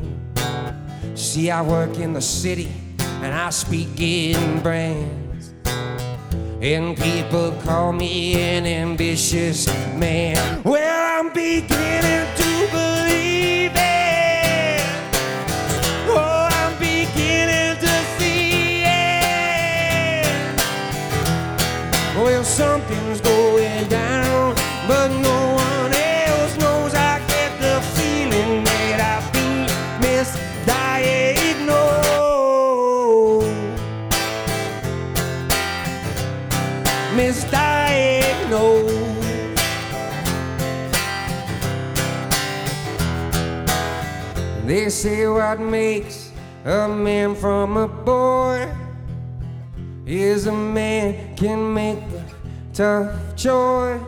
See, 1.14 1.50
I 1.50 1.62
work 1.62 1.98
in 1.98 2.12
the 2.12 2.20
city 2.22 2.72
and 2.98 3.34
I 3.34 3.50
speak 3.50 4.00
in 4.00 4.62
brands. 4.62 5.52
And 6.62 6.96
people 6.96 7.52
call 7.62 7.92
me 7.92 8.34
an 8.34 8.66
ambitious 8.66 9.66
man. 9.96 10.62
Well, 10.62 11.20
I'm 11.20 11.32
beginning 11.32 12.39
They 44.90 44.96
say 44.96 45.28
what 45.28 45.60
makes 45.60 46.32
a 46.64 46.88
man 46.88 47.36
from 47.36 47.76
a 47.76 47.86
boy 47.86 48.68
is 50.04 50.48
a 50.48 50.52
man 50.52 51.36
can 51.36 51.72
make 51.72 51.98
a 51.98 52.24
tough 52.72 53.36
choice. 53.36 54.00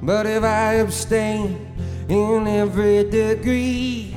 But 0.00 0.24
if 0.24 0.42
I 0.42 0.76
abstain 0.76 1.70
in 2.08 2.46
every 2.46 3.04
degree, 3.10 4.16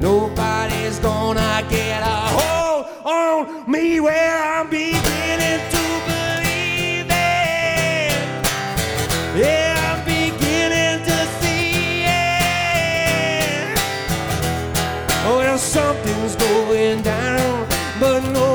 nobody's 0.00 0.98
gonna 0.98 1.64
get 1.70 2.02
a 2.02 2.18
hold 2.36 2.86
on 3.06 3.70
me 3.70 4.00
where 4.00 4.36
I'm 4.36 4.68
beginning 4.68 5.60
to 5.74 5.82
believe 6.10 7.06
it. 7.08 8.18
Yeah, 9.34 9.73
something's 15.58 16.36
going 16.36 17.02
down, 17.02 17.68
but 18.00 18.20
no 18.32 18.53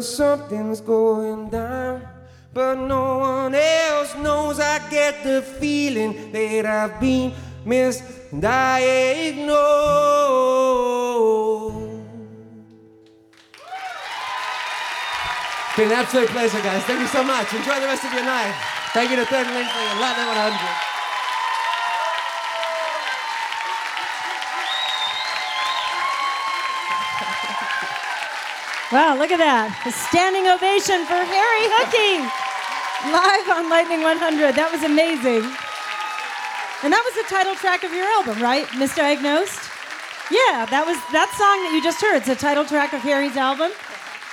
Something's 0.00 0.80
going 0.80 1.50
down, 1.50 2.02
but 2.52 2.74
no 2.74 3.18
one 3.18 3.54
else 3.54 4.14
knows. 4.16 4.60
I 4.60 4.78
get 4.90 5.24
the 5.24 5.42
feeling 5.42 6.32
that 6.32 6.66
I've 6.66 7.00
been 7.00 7.32
misdiagnosed. 7.64 8.36
It's 15.66 15.76
been 15.76 15.92
an 15.92 15.98
absolute 15.98 16.28
pleasure, 16.28 16.60
guys. 16.60 16.82
Thank 16.84 17.00
you 17.00 17.06
so 17.06 17.22
much. 17.22 17.52
Enjoy 17.52 17.80
the 17.80 17.86
rest 17.86 18.04
of 18.04 18.12
your 18.12 18.24
night. 18.24 18.54
Thank 18.92 19.10
you 19.10 19.16
to 19.16 19.26
Third 19.26 19.46
Lindsley 19.46 19.62
and 19.64 20.00
Lightning 20.00 20.26
100. 20.26 20.95
Wow, 28.96 29.18
look 29.18 29.30
at 29.30 29.36
that. 29.36 29.76
A 29.84 29.92
standing 29.92 30.48
ovation 30.48 31.04
for 31.04 31.20
Harry 31.20 31.68
Hookey 31.68 32.16
live 33.12 33.48
on 33.52 33.68
Lightning 33.68 34.00
100. 34.00 34.56
That 34.56 34.72
was 34.72 34.88
amazing. 34.88 35.44
And 36.80 36.88
that 36.88 37.04
was 37.04 37.12
the 37.12 37.28
title 37.28 37.52
track 37.56 37.84
of 37.84 37.92
your 37.92 38.08
album, 38.16 38.40
right? 38.40 38.64
Misdiagnosed? 38.80 39.60
Yeah, 40.32 40.64
that 40.72 40.88
was 40.88 40.96
that 41.12 41.28
song 41.36 41.60
that 41.68 41.76
you 41.76 41.84
just 41.84 42.00
heard. 42.00 42.24
It's 42.24 42.26
the 42.26 42.40
title 42.40 42.64
track 42.64 42.94
of 42.94 43.02
Harry's 43.02 43.36
album. 43.36 43.70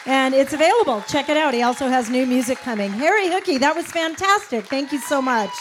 And 0.05 0.34
it's 0.34 0.53
available. 0.53 1.03
Check 1.11 1.28
it 1.28 1.36
out. 1.36 1.53
He 1.53 1.61
also 1.61 1.89
has 1.89 2.09
new 2.09 2.26
music 2.26 2.57
coming. 2.59 2.89
Harry 2.91 3.28
Hookey, 3.28 3.59
that 3.59 3.76
was 3.76 3.88
fantastic. 3.88 4.68
Thank 4.68 4.93
you 4.93 4.99
so 4.99 5.22
much. 5.22 5.51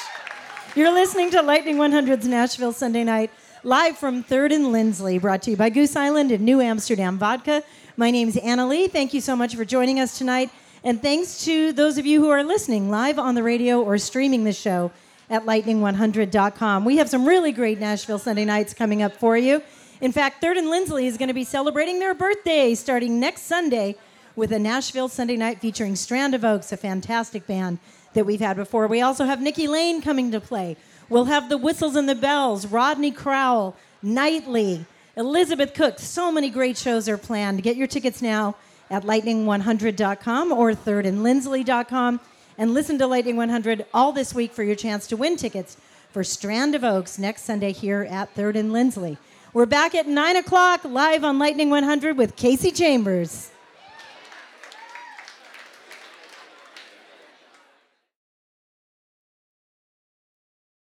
You're 0.76 0.94
listening 0.94 1.32
to 1.32 1.42
Lightning 1.42 1.74
100's 1.74 2.28
Nashville 2.28 2.72
Sunday 2.72 3.02
Night, 3.02 3.32
live 3.64 3.98
from 3.98 4.22
3rd 4.22 4.54
and 4.54 4.70
Lindsley, 4.70 5.18
brought 5.18 5.42
to 5.42 5.50
you 5.50 5.56
by 5.56 5.70
Goose 5.70 5.96
Island 5.96 6.30
and 6.30 6.44
New 6.44 6.60
Amsterdam 6.60 7.18
Vodka. 7.18 7.64
My 8.02 8.10
name 8.10 8.26
is 8.26 8.36
Anna 8.36 8.66
Lee. 8.66 8.88
Thank 8.88 9.14
you 9.14 9.20
so 9.20 9.36
much 9.36 9.54
for 9.54 9.64
joining 9.64 10.00
us 10.00 10.18
tonight. 10.18 10.50
And 10.82 11.00
thanks 11.00 11.44
to 11.44 11.72
those 11.72 11.98
of 11.98 12.04
you 12.04 12.20
who 12.20 12.30
are 12.30 12.42
listening 12.42 12.90
live 12.90 13.16
on 13.16 13.36
the 13.36 13.44
radio 13.44 13.80
or 13.80 13.96
streaming 13.96 14.42
the 14.42 14.52
show 14.52 14.90
at 15.30 15.46
lightning100.com. 15.46 16.84
We 16.84 16.96
have 16.96 17.08
some 17.08 17.24
really 17.24 17.52
great 17.52 17.78
Nashville 17.78 18.18
Sunday 18.18 18.44
nights 18.44 18.74
coming 18.74 19.02
up 19.02 19.12
for 19.12 19.36
you. 19.36 19.62
In 20.00 20.10
fact, 20.10 20.42
3rd 20.42 20.58
and 20.58 20.68
Lindsley 20.68 21.06
is 21.06 21.16
going 21.16 21.28
to 21.28 21.32
be 21.32 21.44
celebrating 21.44 22.00
their 22.00 22.12
birthday 22.12 22.74
starting 22.74 23.20
next 23.20 23.42
Sunday 23.42 23.94
with 24.34 24.50
a 24.50 24.58
Nashville 24.58 25.08
Sunday 25.08 25.36
night 25.36 25.60
featuring 25.60 25.94
Strand 25.94 26.34
of 26.34 26.44
Oaks, 26.44 26.72
a 26.72 26.76
fantastic 26.76 27.46
band 27.46 27.78
that 28.14 28.26
we've 28.26 28.40
had 28.40 28.56
before. 28.56 28.88
We 28.88 29.00
also 29.00 29.26
have 29.26 29.40
Nikki 29.40 29.68
Lane 29.68 30.02
coming 30.02 30.32
to 30.32 30.40
play. 30.40 30.76
We'll 31.08 31.26
have 31.26 31.48
the 31.48 31.56
Whistles 31.56 31.94
and 31.94 32.08
the 32.08 32.16
Bells, 32.16 32.66
Rodney 32.66 33.12
Crowell, 33.12 33.76
Knightley, 34.02 34.86
Elizabeth 35.16 35.74
Cook. 35.74 35.98
So 35.98 36.32
many 36.32 36.50
great 36.50 36.76
shows 36.76 37.08
are 37.08 37.18
planned. 37.18 37.62
Get 37.62 37.76
your 37.76 37.86
tickets 37.86 38.22
now 38.22 38.56
at 38.90 39.04
lightning100.com 39.04 40.52
or 40.52 40.72
thirdandlindsley.com 40.72 42.20
and 42.58 42.74
listen 42.74 42.98
to 42.98 43.06
Lightning 43.06 43.36
100 43.36 43.86
all 43.94 44.12
this 44.12 44.34
week 44.34 44.52
for 44.52 44.62
your 44.62 44.76
chance 44.76 45.06
to 45.06 45.16
win 45.16 45.36
tickets 45.36 45.76
for 46.10 46.24
Strand 46.24 46.74
of 46.74 46.84
Oaks 46.84 47.18
next 47.18 47.44
Sunday 47.44 47.72
here 47.72 48.06
at 48.10 48.34
Third 48.34 48.56
and 48.56 48.72
Lindsley. 48.72 49.16
We're 49.54 49.66
back 49.66 49.94
at 49.94 50.06
9 50.06 50.36
o'clock 50.36 50.84
live 50.84 51.24
on 51.24 51.38
Lightning 51.38 51.70
100 51.70 52.16
with 52.16 52.36
Kasey 52.36 52.74
Chambers. 52.74 53.51